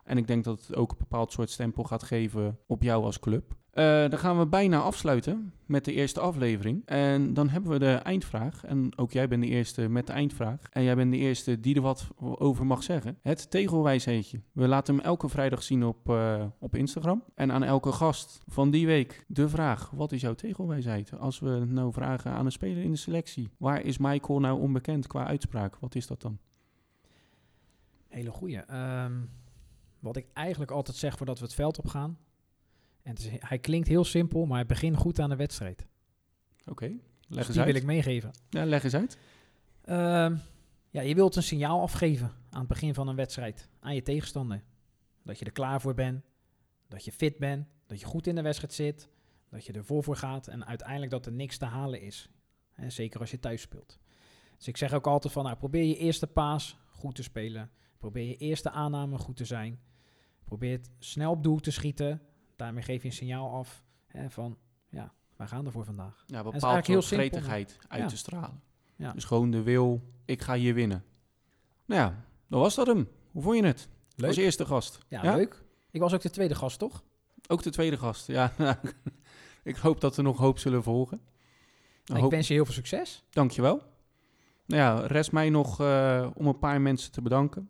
En 0.03 0.17
ik 0.17 0.27
denk 0.27 0.43
dat 0.43 0.67
het 0.67 0.75
ook 0.75 0.91
een 0.91 0.97
bepaald 0.97 1.31
soort 1.31 1.49
stempel 1.49 1.83
gaat 1.83 2.03
geven 2.03 2.59
op 2.67 2.81
jou 2.83 3.03
als 3.03 3.19
club. 3.19 3.55
Uh, 3.73 4.09
dan 4.09 4.19
gaan 4.19 4.39
we 4.39 4.45
bijna 4.45 4.79
afsluiten 4.79 5.53
met 5.65 5.85
de 5.85 5.93
eerste 5.93 6.19
aflevering. 6.19 6.81
En 6.85 7.33
dan 7.33 7.49
hebben 7.49 7.71
we 7.71 7.79
de 7.79 7.93
eindvraag. 7.93 8.65
En 8.65 8.97
ook 8.97 9.11
jij 9.11 9.27
bent 9.27 9.41
de 9.41 9.47
eerste 9.47 9.89
met 9.89 10.07
de 10.07 10.13
eindvraag. 10.13 10.59
En 10.69 10.83
jij 10.83 10.95
bent 10.95 11.11
de 11.11 11.17
eerste 11.17 11.59
die 11.59 11.75
er 11.75 11.81
wat 11.81 12.07
over 12.17 12.65
mag 12.65 12.83
zeggen. 12.83 13.17
Het 13.21 13.51
tegelwijsheidje. 13.51 14.41
We 14.51 14.67
laten 14.67 14.95
hem 14.95 15.03
elke 15.03 15.29
vrijdag 15.29 15.63
zien 15.63 15.83
op, 15.83 16.09
uh, 16.09 16.45
op 16.59 16.75
Instagram. 16.75 17.23
En 17.35 17.51
aan 17.51 17.63
elke 17.63 17.91
gast 17.91 18.41
van 18.47 18.71
die 18.71 18.85
week 18.85 19.25
de 19.27 19.49
vraag: 19.49 19.89
wat 19.89 20.11
is 20.11 20.21
jouw 20.21 20.35
tegelwijsheid? 20.35 21.19
Als 21.19 21.39
we 21.39 21.65
nou 21.67 21.93
vragen 21.93 22.31
aan 22.31 22.45
een 22.45 22.51
speler 22.51 22.83
in 22.83 22.91
de 22.91 22.97
selectie: 22.97 23.49
waar 23.57 23.81
is 23.81 23.97
Michael 23.97 24.39
nou 24.39 24.61
onbekend 24.61 25.07
qua 25.07 25.25
uitspraak? 25.25 25.77
Wat 25.79 25.95
is 25.95 26.07
dat 26.07 26.21
dan? 26.21 26.37
Hele 28.07 28.31
goeie. 28.31 28.73
Um, 29.03 29.29
wat 29.99 30.15
ik 30.15 30.25
eigenlijk 30.33 30.71
altijd 30.71 30.97
zeg 30.97 31.17
voordat 31.17 31.39
we 31.39 31.45
het 31.45 31.53
veld 31.53 31.79
op 31.79 31.87
gaan. 31.87 32.17
En 33.03 33.15
is, 33.15 33.29
hij 33.39 33.59
klinkt 33.59 33.87
heel 33.87 34.03
simpel, 34.03 34.45
maar 34.45 34.57
hij 34.57 34.65
begint 34.65 34.97
goed 34.97 35.19
aan 35.19 35.29
de 35.29 35.35
wedstrijd. 35.35 35.87
Oké, 36.61 36.71
okay, 36.71 36.89
leg 36.89 36.99
dus 37.27 37.37
eens 37.37 37.47
die 37.47 37.57
uit. 37.57 37.71
wil 37.71 37.81
ik 37.81 37.87
meegeven. 37.87 38.31
Ja, 38.49 38.65
leg 38.65 38.83
eens 38.83 38.93
uit. 38.93 39.17
Um, 39.89 40.41
ja, 40.89 41.01
je 41.01 41.15
wilt 41.15 41.35
een 41.35 41.43
signaal 41.43 41.81
afgeven 41.81 42.31
aan 42.49 42.59
het 42.59 42.67
begin 42.67 42.93
van 42.93 43.07
een 43.07 43.15
wedstrijd 43.15 43.69
aan 43.79 43.95
je 43.95 44.01
tegenstander. 44.01 44.63
Dat 45.23 45.39
je 45.39 45.45
er 45.45 45.51
klaar 45.51 45.81
voor 45.81 45.93
bent, 45.93 46.23
dat 46.87 47.05
je 47.05 47.11
fit 47.11 47.37
bent, 47.37 47.67
dat 47.85 47.99
je 47.99 48.05
goed 48.05 48.27
in 48.27 48.35
de 48.35 48.41
wedstrijd 48.41 48.73
zit, 48.73 49.09
dat 49.49 49.65
je 49.65 49.73
ervoor 49.73 50.03
voor 50.03 50.15
gaat 50.15 50.47
en 50.47 50.65
uiteindelijk 50.65 51.11
dat 51.11 51.25
er 51.25 51.31
niks 51.31 51.57
te 51.57 51.65
halen 51.65 52.01
is. 52.01 52.29
Hè, 52.71 52.89
zeker 52.89 53.19
als 53.19 53.31
je 53.31 53.39
thuis 53.39 53.61
speelt. 53.61 53.99
Dus 54.57 54.67
ik 54.67 54.77
zeg 54.77 54.93
ook 54.93 55.07
altijd 55.07 55.33
van, 55.33 55.43
nou, 55.43 55.57
probeer 55.57 55.83
je 55.83 55.97
eerste 55.97 56.27
paas 56.27 56.77
goed 56.89 57.15
te 57.15 57.23
spelen. 57.23 57.71
Probeer 57.97 58.27
je 58.27 58.37
eerste 58.37 58.69
aanname 58.69 59.17
goed 59.17 59.35
te 59.35 59.45
zijn. 59.45 59.79
Probeer 60.43 60.71
het 60.71 60.91
snel 60.99 61.31
op 61.31 61.43
doel 61.43 61.59
te 61.59 61.71
schieten. 61.71 62.21
Daarmee 62.55 62.83
geef 62.83 63.01
je 63.01 63.07
een 63.07 63.13
signaal 63.13 63.51
af 63.51 63.83
hè, 64.07 64.29
van, 64.29 64.57
ja, 64.89 65.13
wij 65.35 65.47
gaan 65.47 65.65
ervoor 65.65 65.85
vandaag. 65.85 66.23
Ja, 66.27 66.43
bepaald 66.43 66.87
heel 66.87 67.01
gretigheid 67.01 67.77
uit 67.87 68.01
ja. 68.01 68.07
te 68.07 68.17
stralen. 68.17 68.61
Ja. 68.95 69.11
Dus 69.11 69.23
gewoon 69.23 69.51
de 69.51 69.61
wil, 69.61 70.01
ik 70.25 70.41
ga 70.41 70.55
hier 70.55 70.73
winnen. 70.73 71.03
Nou 71.85 72.01
ja, 72.01 72.25
dan 72.47 72.59
was 72.59 72.75
dat 72.75 72.87
hem. 72.87 73.07
Hoe 73.31 73.41
vond 73.41 73.55
je 73.55 73.65
het? 73.65 73.89
Leuk. 74.15 74.27
Als 74.27 74.37
eerste 74.37 74.65
gast. 74.65 74.99
Ja, 75.07 75.23
ja, 75.23 75.35
leuk. 75.35 75.63
Ik 75.91 75.99
was 75.99 76.13
ook 76.13 76.21
de 76.21 76.29
tweede 76.29 76.55
gast, 76.55 76.79
toch? 76.79 77.03
Ook 77.47 77.63
de 77.63 77.69
tweede 77.69 77.97
gast, 77.97 78.27
ja. 78.27 78.53
ik 79.63 79.75
hoop 79.75 80.01
dat 80.01 80.17
er 80.17 80.23
nog 80.23 80.37
hoop 80.37 80.59
zullen 80.59 80.83
volgen. 80.83 81.21
Ik 82.05 82.15
hoop... 82.15 82.31
wens 82.31 82.47
je 82.47 82.53
heel 82.53 82.65
veel 82.65 82.73
succes. 82.73 83.23
Dankjewel. 83.29 83.81
Nou 84.65 84.81
ja, 84.81 85.07
rest 85.07 85.31
mij 85.31 85.49
nog 85.49 85.81
uh, 85.81 86.29
om 86.33 86.47
een 86.47 86.59
paar 86.59 86.81
mensen 86.81 87.11
te 87.11 87.21
bedanken. 87.21 87.69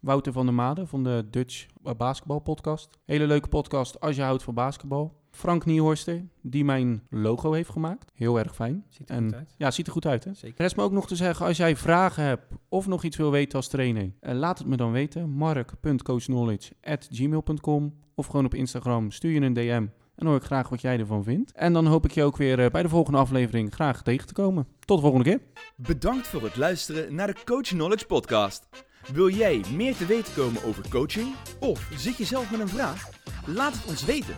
Wouter 0.00 0.32
van 0.32 0.46
der 0.46 0.54
Made 0.54 0.86
van 0.86 1.04
de 1.04 1.26
Dutch 1.30 1.66
Basketbal 1.96 2.38
Podcast. 2.38 2.98
Hele 3.04 3.26
leuke 3.26 3.48
podcast 3.48 4.00
als 4.00 4.16
je 4.16 4.22
houdt 4.22 4.42
van 4.42 4.54
basketbal. 4.54 5.18
Frank 5.30 5.64
Niehorster, 5.64 6.24
die 6.42 6.64
mijn 6.64 7.02
logo 7.10 7.52
heeft 7.52 7.70
gemaakt. 7.70 8.10
Heel 8.14 8.38
erg 8.38 8.54
fijn. 8.54 8.84
Ziet 8.88 9.10
er 9.10 9.16
en, 9.16 9.24
goed 9.24 9.34
uit. 9.34 9.54
Ja, 9.56 9.70
ziet 9.70 9.86
er 9.86 9.92
goed 9.92 10.06
uit. 10.06 10.24
Hè? 10.24 10.34
Zeker. 10.34 10.62
Rest 10.62 10.76
me 10.76 10.82
ook 10.82 10.92
nog 10.92 11.06
te 11.06 11.16
zeggen, 11.16 11.46
als 11.46 11.56
jij 11.56 11.76
vragen 11.76 12.24
hebt 12.24 12.44
of 12.68 12.86
nog 12.86 13.04
iets 13.04 13.16
wil 13.16 13.30
weten 13.30 13.56
als 13.56 13.68
trainer, 13.68 14.12
eh, 14.20 14.34
laat 14.34 14.58
het 14.58 14.66
me 14.66 14.76
dan 14.76 14.92
weten. 14.92 15.30
mark.coachknowledge.gmail.com 15.30 17.94
of 18.14 18.26
gewoon 18.26 18.44
op 18.44 18.54
Instagram. 18.54 19.10
Stuur 19.10 19.30
je 19.30 19.40
een 19.40 19.52
DM 19.52 19.86
En 20.14 20.26
hoor 20.26 20.36
ik 20.36 20.42
graag 20.42 20.68
wat 20.68 20.80
jij 20.80 20.98
ervan 20.98 21.24
vindt. 21.24 21.52
En 21.52 21.72
dan 21.72 21.86
hoop 21.86 22.04
ik 22.04 22.10
je 22.10 22.22
ook 22.22 22.36
weer 22.36 22.64
eh, 22.64 22.70
bij 22.70 22.82
de 22.82 22.88
volgende 22.88 23.18
aflevering 23.18 23.74
graag 23.74 24.02
tegen 24.02 24.26
te 24.26 24.32
komen. 24.32 24.66
Tot 24.84 24.96
de 24.96 25.02
volgende 25.02 25.24
keer. 25.24 25.40
Bedankt 25.76 26.26
voor 26.26 26.42
het 26.42 26.56
luisteren 26.56 27.14
naar 27.14 27.26
de 27.26 27.36
Coach 27.44 27.68
Knowledge 27.68 28.06
Podcast. 28.06 28.68
Wil 29.12 29.28
jij 29.28 29.64
meer 29.74 29.96
te 29.96 30.06
weten 30.06 30.34
komen 30.34 30.64
over 30.64 30.88
coaching? 30.88 31.34
Of 31.60 31.88
zit 31.96 32.16
je 32.16 32.24
zelf 32.24 32.50
met 32.50 32.60
een 32.60 32.68
vraag? 32.68 33.08
Laat 33.46 33.72
het 33.72 33.84
ons 33.86 34.04
weten. 34.04 34.36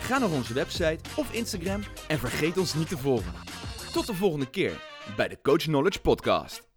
Ga 0.00 0.18
naar 0.18 0.30
onze 0.30 0.54
website 0.54 0.98
of 1.16 1.32
Instagram 1.32 1.82
en 2.08 2.18
vergeet 2.18 2.58
ons 2.58 2.74
niet 2.74 2.88
te 2.88 2.98
volgen. 2.98 3.32
Tot 3.92 4.06
de 4.06 4.14
volgende 4.14 4.50
keer 4.50 4.80
bij 5.16 5.28
de 5.28 5.38
Coach 5.42 5.62
Knowledge 5.62 6.00
Podcast. 6.00 6.71